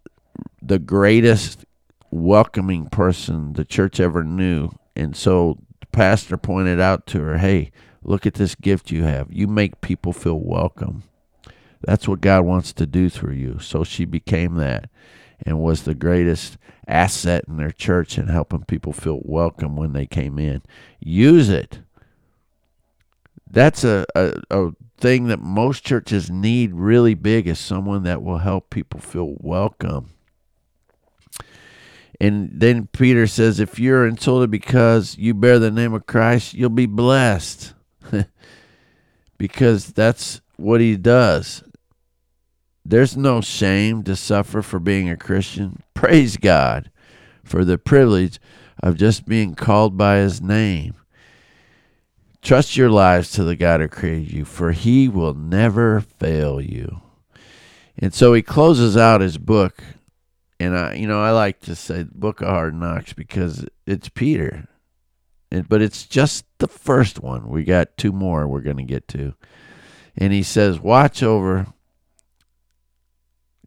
the 0.62 0.80
greatest 0.80 1.65
welcoming 2.12 2.88
person 2.88 3.54
the 3.54 3.65
church 3.65 4.00
ever 4.00 4.24
knew. 4.24 4.70
And 4.96 5.15
so 5.15 5.60
the 5.82 5.88
pastor 5.88 6.38
pointed 6.38 6.80
out 6.80 7.06
to 7.08 7.22
her, 7.22 7.38
hey, 7.38 7.72
look 8.04 8.26
at 8.26 8.36
this 8.36 8.56
gift 8.56 8.91
you 8.91 9.04
have. 9.04 9.32
You 9.32 9.48
make 9.48 9.82
people 9.82 10.13
feel 10.13 10.39
welcome. 10.39 11.04
That's 11.82 12.08
what 12.08 12.22
God 12.22 12.46
wants 12.46 12.74
to 12.74 12.86
do 12.86 13.10
through 13.10 13.34
you. 13.34 13.60
So 13.60 13.84
she 13.84 14.06
became 14.06 14.56
that 14.56 14.89
and 15.46 15.60
was 15.60 15.84
the 15.84 15.94
greatest 15.94 16.58
asset 16.88 17.44
in 17.48 17.58
their 17.58 17.72
church 17.72 18.18
in 18.18 18.28
helping 18.28 18.63
people 18.63 18.94
feel 18.94 19.20
welcome 19.24 19.76
when 19.76 19.94
they 19.94 20.06
came 20.06 20.39
in. 20.39 20.62
Use 21.00 21.50
it. 21.50 21.80
That's 23.50 23.84
a, 23.84 24.06
a, 24.15 24.34
a 24.50 24.72
thing 24.98 25.28
that 25.28 25.39
most 25.39 25.86
churches 25.86 26.32
need 26.32 26.74
really 26.74 27.13
big 27.13 27.48
is 27.48 27.60
someone 27.60 28.04
that 28.04 28.24
will 28.24 28.39
help 28.39 28.70
people 28.70 29.00
feel 29.00 29.36
welcome. 29.39 30.12
And 32.19 32.49
then 32.54 32.88
Peter 32.88 33.28
says, 33.28 33.60
if 33.60 33.80
you're 33.80 34.08
insulted 34.08 34.49
because 34.49 35.17
you 35.17 35.34
bear 35.34 35.60
the 35.60 35.71
name 35.71 35.93
of 35.93 36.06
Christ, 36.06 36.54
you'll 36.54 36.69
be 36.69 36.86
blessed. 36.86 37.73
because 39.38 39.88
that's 39.88 40.41
what 40.58 40.82
he 40.82 40.95
does. 40.95 41.63
There's 42.86 43.17
no 43.17 43.41
shame 43.41 44.04
to 44.04 44.15
suffer 44.15 44.62
for 44.62 44.80
being 44.80 45.10
a 45.10 45.17
Christian. 45.17 45.82
Praise 45.93 46.38
God 46.38 46.91
for 47.43 47.65
the 47.65 47.78
privilege 47.78 48.39
of 48.82 48.97
just 48.97 49.25
being 49.25 49.56
called 49.56 49.97
by 49.97 50.17
his 50.17 50.41
name. 50.41 50.93
Trust 52.41 52.78
your 52.78 52.91
lives 52.91 53.32
to 53.32 53.43
the 53.43 53.56
God 53.56 53.82
who 53.82 53.88
created 53.88 54.32
you, 54.32 54.45
for 54.45 54.71
he 54.71 55.08
will 55.08 55.34
never 55.34 56.01
fail 56.01 56.62
you. 56.62 57.01
And 57.97 58.13
so 58.13 58.34
he 58.34 58.43
closes 58.43 58.95
out 58.95 59.21
his 59.21 59.39
book 59.39 59.82
and 60.60 60.78
I, 60.78 60.94
you 60.94 61.08
know, 61.08 61.22
I 61.22 61.32
like 61.32 61.60
to 61.62 61.76
say 61.76 62.06
Book 62.10 62.41
of 62.41 62.48
Hard 62.48 62.76
Knocks 62.76 63.13
because 63.13 63.65
it's 63.86 64.10
Peter, 64.10 64.68
and, 65.52 65.68
but 65.68 65.82
it's 65.82 66.06
just 66.06 66.46
the 66.60 66.68
first 66.68 67.20
one. 67.20 67.50
We 67.50 67.63
got 67.63 67.98
two 67.98 68.12
more 68.12 68.48
we're 68.48 68.62
going 68.62 68.78
to 68.78 68.84
get 68.84 69.08
to, 69.10 69.34
and 70.18 70.32
he 70.32 70.44
says, 70.44 70.80
"Watch 70.80 71.22
over, 71.22 71.68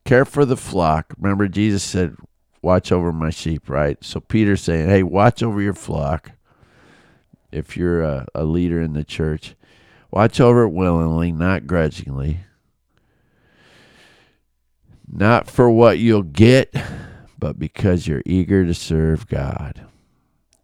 care 0.04 0.24
for 0.24 0.44
the 0.44 0.56
flock." 0.56 1.14
Remember, 1.18 1.46
Jesus 1.48 1.82
said, 1.82 2.16
"Watch 2.62 2.90
over 2.90 3.12
my 3.12 3.30
sheep," 3.30 3.68
right? 3.68 4.02
So 4.02 4.20
Peter's 4.20 4.62
saying, 4.62 4.88
"Hey, 4.88 5.02
watch 5.02 5.42
over 5.42 5.60
your 5.60 5.74
flock." 5.74 6.32
If 7.50 7.78
you're 7.78 8.02
a, 8.02 8.26
a 8.34 8.44
leader 8.44 8.80
in 8.82 8.92
the 8.92 9.04
church, 9.04 9.54
watch 10.10 10.38
over 10.38 10.64
it 10.64 10.68
willingly, 10.70 11.32
not 11.32 11.66
grudgingly 11.66 12.40
not 15.10 15.48
for 15.48 15.70
what 15.70 15.98
you'll 15.98 16.22
get, 16.22 16.74
but 17.38 17.58
because 17.58 18.06
you're 18.06 18.22
eager 18.26 18.66
to 18.66 18.74
serve 18.74 19.26
God. 19.26 19.86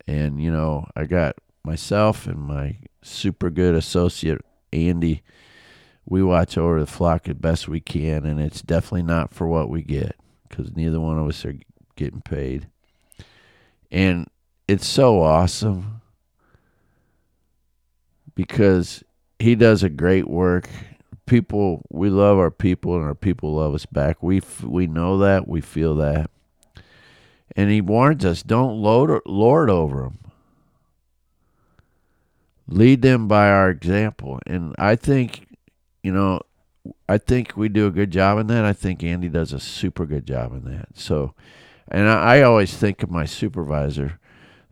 And, 0.06 0.40
you 0.42 0.50
know, 0.50 0.86
I 0.94 1.04
got 1.04 1.36
myself 1.64 2.26
and 2.26 2.38
my 2.38 2.76
super 3.02 3.50
good 3.50 3.74
associate, 3.74 4.40
Andy. 4.72 5.22
We 6.06 6.22
watch 6.22 6.58
over 6.58 6.78
the 6.80 6.86
flock 6.86 7.28
as 7.28 7.34
best 7.34 7.66
we 7.66 7.80
can, 7.80 8.26
and 8.26 8.38
it's 8.38 8.60
definitely 8.60 9.04
not 9.04 9.32
for 9.32 9.48
what 9.48 9.70
we 9.70 9.82
get 9.82 10.16
because 10.48 10.76
neither 10.76 11.00
one 11.00 11.18
of 11.18 11.26
us 11.26 11.44
are 11.46 11.58
getting 11.96 12.20
paid. 12.20 12.68
And 13.90 14.28
it's 14.68 14.86
so 14.86 15.22
awesome 15.22 16.02
because 18.34 19.02
he 19.38 19.54
does 19.54 19.82
a 19.82 19.88
great 19.88 20.28
work 20.28 20.68
people 21.26 21.82
we 21.90 22.10
love 22.10 22.38
our 22.38 22.50
people 22.50 22.96
and 22.96 23.04
our 23.04 23.14
people 23.14 23.54
love 23.54 23.74
us 23.74 23.86
back. 23.86 24.22
We 24.22 24.42
we 24.62 24.86
know 24.86 25.18
that, 25.18 25.48
we 25.48 25.60
feel 25.60 25.94
that. 25.96 26.30
And 27.56 27.70
he 27.70 27.80
warns 27.80 28.24
us, 28.24 28.42
don't 28.42 28.76
lord, 28.76 29.22
lord 29.26 29.70
over 29.70 30.02
them. 30.02 30.18
Lead 32.66 33.02
them 33.02 33.28
by 33.28 33.48
our 33.48 33.70
example. 33.70 34.40
And 34.46 34.74
I 34.78 34.96
think, 34.96 35.46
you 36.02 36.12
know, 36.12 36.40
I 37.08 37.18
think 37.18 37.56
we 37.56 37.68
do 37.68 37.86
a 37.86 37.92
good 37.92 38.10
job 38.10 38.38
in 38.38 38.46
that. 38.48 38.64
I 38.64 38.72
think 38.72 39.04
Andy 39.04 39.28
does 39.28 39.52
a 39.52 39.60
super 39.60 40.06
good 40.06 40.26
job 40.26 40.52
in 40.52 40.64
that. 40.64 40.88
So, 40.94 41.34
and 41.88 42.08
I, 42.08 42.36
I 42.38 42.42
always 42.42 42.76
think 42.76 43.02
of 43.02 43.10
my 43.10 43.26
supervisor 43.26 44.18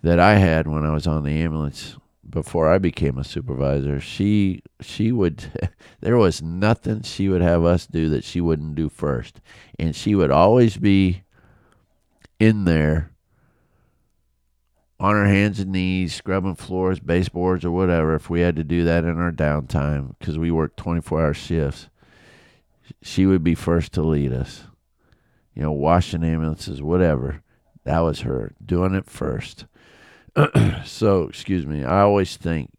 that 0.02 0.18
I 0.18 0.36
had 0.36 0.66
when 0.66 0.84
I 0.84 0.92
was 0.92 1.06
on 1.06 1.22
the 1.22 1.30
ambulance 1.30 1.96
before 2.28 2.72
I 2.72 2.78
became 2.78 3.18
a 3.18 3.24
supervisor, 3.24 4.00
she 4.00 4.62
she 4.82 5.12
would 5.12 5.44
there 6.00 6.16
was 6.16 6.42
nothing 6.42 7.02
she 7.02 7.28
would 7.28 7.42
have 7.42 7.64
us 7.64 7.86
do 7.86 8.08
that 8.10 8.24
she 8.24 8.40
wouldn't 8.40 8.74
do 8.74 8.88
first. 8.88 9.40
And 9.78 9.94
she 9.94 10.14
would 10.14 10.30
always 10.30 10.76
be 10.76 11.22
in 12.38 12.64
there 12.64 13.12
on 15.02 15.14
her 15.14 15.26
hands 15.26 15.58
and 15.58 15.72
knees, 15.72 16.14
scrubbing 16.14 16.54
floors, 16.54 17.00
baseboards, 17.00 17.64
or 17.64 17.72
whatever, 17.72 18.14
if 18.14 18.30
we 18.30 18.40
had 18.40 18.54
to 18.54 18.62
do 18.62 18.84
that 18.84 19.04
in 19.04 19.18
our 19.18 19.32
downtime, 19.32 20.14
because 20.18 20.38
we 20.38 20.52
worked 20.52 20.76
24 20.76 21.20
hour 21.20 21.34
shifts, 21.34 21.88
she 23.02 23.26
would 23.26 23.42
be 23.42 23.56
first 23.56 23.92
to 23.92 24.02
lead 24.02 24.32
us. 24.32 24.62
You 25.54 25.62
know, 25.62 25.72
washing 25.72 26.22
ambulances, 26.22 26.80
whatever. 26.80 27.42
That 27.84 27.98
was 27.98 28.20
her 28.20 28.54
doing 28.64 28.94
it 28.94 29.10
first. 29.10 29.66
so, 30.84 31.24
excuse 31.24 31.66
me, 31.66 31.84
I 31.84 32.02
always 32.02 32.36
think, 32.36 32.70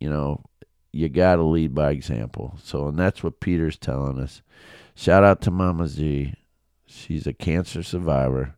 you 0.00 0.08
know, 0.08 0.44
you 0.96 1.08
got 1.08 1.36
to 1.36 1.42
lead 1.42 1.74
by 1.74 1.90
example. 1.90 2.56
So, 2.62 2.88
and 2.88 2.98
that's 2.98 3.22
what 3.22 3.40
Peter's 3.40 3.76
telling 3.76 4.18
us. 4.18 4.42
Shout 4.94 5.24
out 5.24 5.40
to 5.42 5.50
Mama 5.50 5.88
Z. 5.88 6.34
She's 6.86 7.26
a 7.26 7.32
cancer 7.32 7.82
survivor 7.82 8.56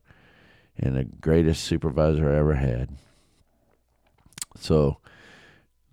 and 0.77 0.95
the 0.95 1.03
greatest 1.03 1.63
supervisor 1.63 2.31
I 2.31 2.37
ever 2.37 2.55
had. 2.55 2.89
So, 4.55 4.97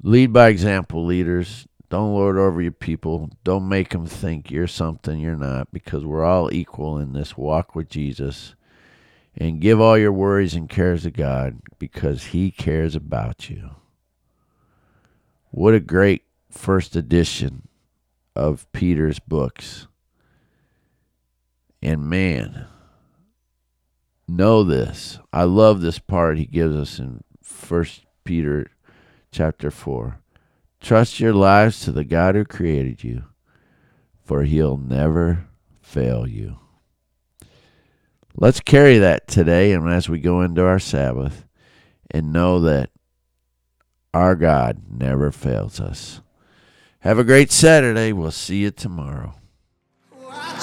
lead 0.03 0.33
by 0.33 0.49
example, 0.49 1.05
leaders. 1.05 1.67
Don't 1.89 2.15
lord 2.15 2.37
over 2.37 2.61
your 2.61 2.73
people. 2.73 3.31
Don't 3.45 3.69
make 3.69 3.91
them 3.91 4.07
think 4.07 4.51
you're 4.51 4.67
something 4.67 5.21
you're 5.21 5.37
not 5.37 5.73
because 5.73 6.05
we're 6.05 6.25
all 6.25 6.53
equal 6.53 6.99
in 6.99 7.13
this 7.13 7.37
walk 7.37 7.75
with 7.75 7.89
Jesus 7.89 8.55
and 9.37 9.61
give 9.61 9.81
all 9.81 9.99
your 9.99 10.13
worries 10.13 10.55
and 10.55 10.69
cares 10.69 11.03
to 11.03 11.11
God 11.11 11.61
because 11.79 12.27
He 12.27 12.51
cares 12.51 12.97
about 12.97 13.51
you. 13.51 13.71
What 15.51 15.75
a 15.75 15.81
great 15.81 16.26
first 16.57 16.97
edition 16.97 17.69
of 18.35 18.71
Peter's 18.73 19.19
books. 19.19 19.87
And 21.83 22.09
man, 22.09 22.67
know 24.27 24.63
this. 24.63 25.19
I 25.33 25.45
love 25.45 25.81
this 25.81 25.99
part 25.99 26.39
he 26.39 26.47
gives 26.47 26.75
us 26.75 26.99
in 26.99 27.23
First 27.43 28.05
Peter 28.25 28.71
chapter 29.31 29.71
4. 29.71 30.19
Trust 30.81 31.21
your 31.21 31.33
lives 31.33 31.81
to 31.81 31.93
the 31.93 32.05
God 32.05 32.35
who 32.35 32.45
created 32.45 33.05
you, 33.05 33.25
for 34.25 34.43
he'll 34.43 34.77
never 34.77 35.47
fail 35.81 36.27
you. 36.27 36.59
Let's 38.35 38.61
carry 38.61 38.99
that 38.99 39.29
today 39.29 39.73
and 39.73 39.89
as 39.89 40.09
we 40.09 40.19
go 40.19 40.43
into 40.43 40.65
our 40.65 40.79
Sabbath 40.79 41.47
and 42.11 42.33
know 42.33 42.61
that 42.61 42.91
our 44.13 44.35
God 44.35 44.83
never 44.91 45.31
fails 45.31 45.81
us. 45.81 46.21
Have 47.07 47.21
a 47.21 47.25
great 47.25 47.53
Saturday. 47.53 48.13
We'll 48.13 48.33
see 48.33 48.57
you 48.57 48.73
tomorrow. 48.73 49.37
I 50.29 50.59